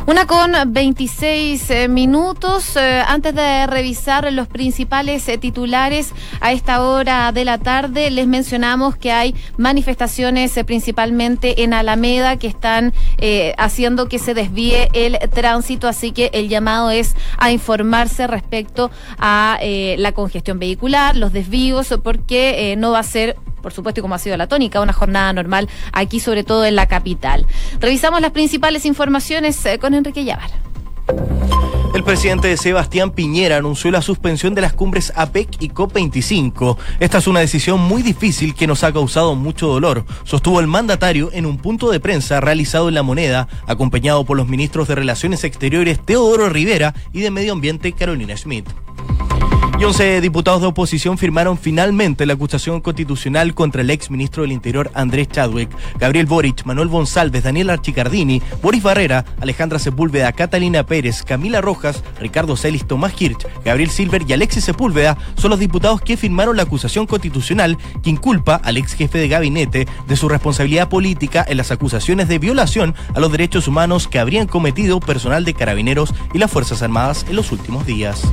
Una 0.07 0.25
con 0.25 0.53
26 0.67 1.69
eh, 1.69 1.87
minutos. 1.87 2.75
eh, 2.77 3.03
antes 3.05 3.35
de 3.35 3.67
revisar 3.67 4.31
los 4.31 4.47
principales 4.47 5.27
eh, 5.27 5.37
titulares 5.37 6.13
a 6.39 6.51
esta 6.51 6.83
hora 6.83 7.31
de 7.31 7.45
la 7.45 7.57
tarde, 7.57 8.09
les 8.09 8.25
mencionamos 8.25 8.95
que 8.95 9.11
hay 9.11 9.35
manifestaciones 9.57 10.57
principalmente 10.65 11.63
en 11.63 11.73
Alameda 11.73 12.37
que 12.37 12.47
están 12.47 12.93
haciendo 13.57 14.07
que 14.07 14.19
se 14.19 14.33
desvíe 14.33 14.89
el 14.93 15.17
tránsito, 15.29 15.87
así 15.87 16.11
que 16.11 16.29
el 16.33 16.49
llamado 16.49 16.89
es 16.89 17.15
a 17.37 17.51
informarse 17.51 18.27
respecto 18.27 18.91
a 19.17 19.59
la 19.61 20.11
congestión 20.13 20.59
vehicular, 20.59 21.15
los 21.15 21.33
desvíos, 21.33 21.93
porque 22.03 22.75
no 22.77 22.91
va 22.91 22.99
a 22.99 23.03
ser 23.03 23.35
por 23.61 23.73
supuesto, 23.73 23.99
y 23.99 24.03
como 24.03 24.15
ha 24.15 24.19
sido 24.19 24.37
la 24.37 24.47
tónica, 24.47 24.81
una 24.81 24.93
jornada 24.93 25.33
normal 25.33 25.69
aquí, 25.91 26.19
sobre 26.19 26.43
todo 26.43 26.65
en 26.65 26.75
la 26.75 26.87
capital. 26.87 27.45
Revisamos 27.79 28.21
las 28.21 28.31
principales 28.31 28.85
informaciones 28.85 29.65
eh, 29.65 29.79
con 29.79 29.93
Enrique 29.93 30.23
Llávar. 30.23 30.49
El 31.93 32.03
presidente 32.03 32.55
Sebastián 32.55 33.11
Piñera 33.11 33.57
anunció 33.57 33.89
la 33.89 34.03
suspensión 34.03 34.53
de 34.53 34.61
las 34.61 34.73
cumbres 34.73 35.11
APEC 35.15 35.49
y 35.59 35.69
COP25. 35.69 36.77
Esta 36.99 37.17
es 37.17 37.27
una 37.27 37.39
decisión 37.39 37.79
muy 37.79 38.03
difícil 38.03 38.53
que 38.53 38.67
nos 38.67 38.83
ha 38.83 38.93
causado 38.93 39.33
mucho 39.35 39.67
dolor, 39.67 40.05
sostuvo 40.23 40.59
el 40.59 40.67
mandatario 40.67 41.31
en 41.33 41.47
un 41.47 41.57
punto 41.57 41.89
de 41.89 41.99
prensa 41.99 42.39
realizado 42.41 42.89
en 42.89 42.95
La 42.95 43.03
Moneda, 43.03 43.47
acompañado 43.65 44.23
por 44.23 44.37
los 44.37 44.47
ministros 44.47 44.87
de 44.87 44.95
Relaciones 44.95 45.43
Exteriores 45.43 45.99
Teodoro 45.99 46.47
Rivera 46.49 46.93
y 47.11 47.21
de 47.21 47.31
Medio 47.31 47.53
Ambiente 47.53 47.91
Carolina 47.91 48.37
Schmidt. 48.37 48.69
Y 49.79 49.85
11 49.85 50.19
diputados 50.19 50.59
de 50.59 50.67
oposición 50.67 51.17
firmaron 51.17 51.57
finalmente 51.57 52.25
la 52.25 52.33
acusación 52.33 52.81
constitucional 52.81 53.53
contra 53.53 53.81
el 53.81 53.89
ex 53.89 54.11
ministro 54.11 54.43
del 54.43 54.51
Interior 54.51 54.91
Andrés 54.93 55.29
Chadwick, 55.29 55.69
Gabriel 55.97 56.25
Boric, 56.25 56.65
Manuel 56.65 56.89
González, 56.89 57.43
Daniel 57.43 57.69
Archicardini, 57.69 58.41
Boris 58.61 58.83
Barrera, 58.83 59.23
Alejandra 59.39 59.79
Sepúlveda, 59.79 60.33
Catalina 60.33 60.85
Pérez, 60.85 61.23
Camila 61.23 61.61
Rojas, 61.61 62.03
Ricardo 62.19 62.57
Celis, 62.57 62.85
Tomás 62.85 63.13
Hirsch, 63.21 63.47
Gabriel 63.63 63.89
Silver 63.89 64.25
y 64.27 64.33
Alexis 64.33 64.65
Sepúlveda 64.65 65.17
son 65.37 65.51
los 65.51 65.59
diputados 65.61 66.01
que 66.01 66.17
firmaron 66.17 66.57
la 66.57 66.63
acusación 66.63 67.07
constitucional 67.07 67.77
que 68.03 68.09
inculpa 68.09 68.55
al 68.55 68.75
ex 68.75 68.95
jefe 68.95 69.17
de 69.17 69.29
gabinete 69.29 69.87
de 70.09 70.15
su 70.17 70.27
responsabilidad 70.27 70.89
política 70.89 71.45
en 71.47 71.55
las 71.55 71.71
acusaciones 71.71 72.27
de 72.27 72.37
violación 72.37 72.95
a 73.15 73.21
los 73.21 73.31
derechos 73.31 73.69
humanos 73.69 74.09
que 74.09 74.19
habrían 74.19 74.47
cometido 74.47 74.99
personal 74.99 75.45
de 75.45 75.53
carabineros 75.53 76.13
y 76.33 76.37
las 76.37 76.51
Fuerzas 76.51 76.81
Armadas 76.81 77.25
en 77.29 77.37
los 77.37 77.53
últimos 77.53 77.85
días. 77.85 78.29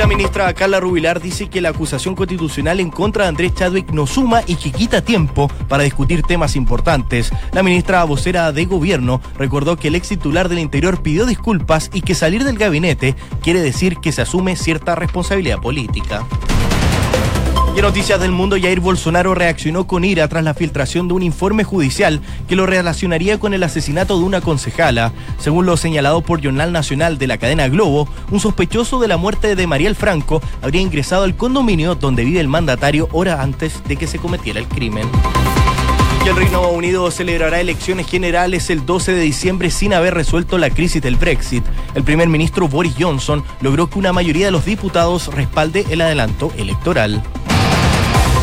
La 0.00 0.06
ministra 0.06 0.50
Carla 0.54 0.80
Rubilar 0.80 1.20
dice 1.20 1.50
que 1.50 1.60
la 1.60 1.68
acusación 1.68 2.14
constitucional 2.14 2.80
en 2.80 2.88
contra 2.88 3.24
de 3.24 3.28
Andrés 3.28 3.52
Chadwick 3.54 3.90
no 3.90 4.06
suma 4.06 4.40
y 4.46 4.54
que 4.54 4.72
quita 4.72 5.02
tiempo 5.02 5.48
para 5.68 5.82
discutir 5.82 6.22
temas 6.22 6.56
importantes. 6.56 7.30
La 7.52 7.62
ministra 7.62 8.02
vocera 8.04 8.50
de 8.50 8.64
gobierno 8.64 9.20
recordó 9.36 9.76
que 9.76 9.88
el 9.88 9.96
ex 9.96 10.08
titular 10.08 10.48
del 10.48 10.60
Interior 10.60 11.02
pidió 11.02 11.26
disculpas 11.26 11.90
y 11.92 12.00
que 12.00 12.14
salir 12.14 12.44
del 12.44 12.56
gabinete 12.56 13.14
quiere 13.42 13.60
decir 13.60 13.98
que 13.98 14.10
se 14.10 14.22
asume 14.22 14.56
cierta 14.56 14.94
responsabilidad 14.94 15.58
política. 15.58 16.26
Y 17.72 17.78
en 17.78 17.82
noticias 17.82 18.18
del 18.18 18.32
mundo, 18.32 18.56
Jair 18.60 18.80
Bolsonaro 18.80 19.32
reaccionó 19.34 19.86
con 19.86 20.04
ira 20.04 20.26
tras 20.26 20.42
la 20.42 20.54
filtración 20.54 21.06
de 21.06 21.14
un 21.14 21.22
informe 21.22 21.62
judicial 21.62 22.20
que 22.48 22.56
lo 22.56 22.66
relacionaría 22.66 23.38
con 23.38 23.54
el 23.54 23.62
asesinato 23.62 24.18
de 24.18 24.24
una 24.24 24.40
concejala. 24.40 25.12
Según 25.38 25.66
lo 25.66 25.76
señalado 25.76 26.20
por 26.20 26.42
Jornal 26.42 26.72
Nacional 26.72 27.16
de 27.16 27.28
la 27.28 27.38
cadena 27.38 27.68
Globo, 27.68 28.08
un 28.32 28.40
sospechoso 28.40 28.98
de 28.98 29.06
la 29.06 29.18
muerte 29.18 29.54
de 29.54 29.66
Mariel 29.68 29.94
Franco 29.94 30.42
habría 30.62 30.82
ingresado 30.82 31.22
al 31.22 31.36
condominio 31.36 31.94
donde 31.94 32.24
vive 32.24 32.40
el 32.40 32.48
mandatario 32.48 33.08
hora 33.12 33.40
antes 33.40 33.84
de 33.86 33.96
que 33.96 34.08
se 34.08 34.18
cometiera 34.18 34.58
el 34.58 34.66
crimen. 34.66 35.08
Y 36.24 36.28
el 36.28 36.36
Reino 36.36 36.68
Unido 36.68 37.10
celebrará 37.10 37.60
elecciones 37.60 38.06
generales 38.06 38.68
el 38.68 38.84
12 38.84 39.12
de 39.12 39.22
diciembre 39.22 39.70
sin 39.70 39.94
haber 39.94 40.12
resuelto 40.12 40.58
la 40.58 40.70
crisis 40.70 41.00
del 41.00 41.16
Brexit. 41.16 41.64
El 41.94 42.02
primer 42.02 42.28
ministro 42.28 42.68
Boris 42.68 42.94
Johnson 42.98 43.42
logró 43.62 43.88
que 43.88 43.98
una 43.98 44.12
mayoría 44.12 44.46
de 44.46 44.52
los 44.52 44.66
diputados 44.66 45.28
respalde 45.28 45.86
el 45.88 46.00
adelanto 46.02 46.52
electoral. 46.58 47.22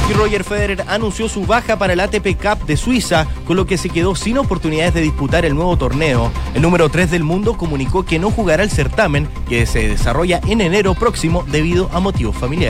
Y 0.10 0.14
Roger 0.14 0.46
Federer 0.46 0.86
anunció 0.88 1.28
su 1.28 1.46
baja 1.46 1.78
para 1.78 1.92
el 1.92 2.00
ATP 2.00 2.38
Cup 2.42 2.66
de 2.66 2.78
Suiza, 2.78 3.28
con 3.46 3.58
lo 3.58 3.66
que 3.66 3.78
se 3.78 3.90
quedó 3.90 4.16
sin 4.16 4.38
oportunidades 4.38 4.94
de 4.94 5.02
disputar 5.02 5.44
el 5.44 5.54
nuevo 5.54 5.78
torneo. 5.78 6.32
El 6.54 6.62
número 6.62 6.88
3 6.88 7.12
del 7.12 7.26
mundo 7.26 7.58
comunicó 7.58 8.06
que 8.06 8.18
no 8.18 8.32
jugará 8.32 8.64
el 8.64 8.72
certamen, 8.72 9.28
que 9.50 9.66
se 9.66 9.88
desarrolla 9.88 10.40
en 10.48 10.62
enero 10.62 10.94
próximo 10.94 11.44
debido 11.52 11.90
a 11.92 12.00
motivos 12.00 12.38
familiares. 12.38 12.66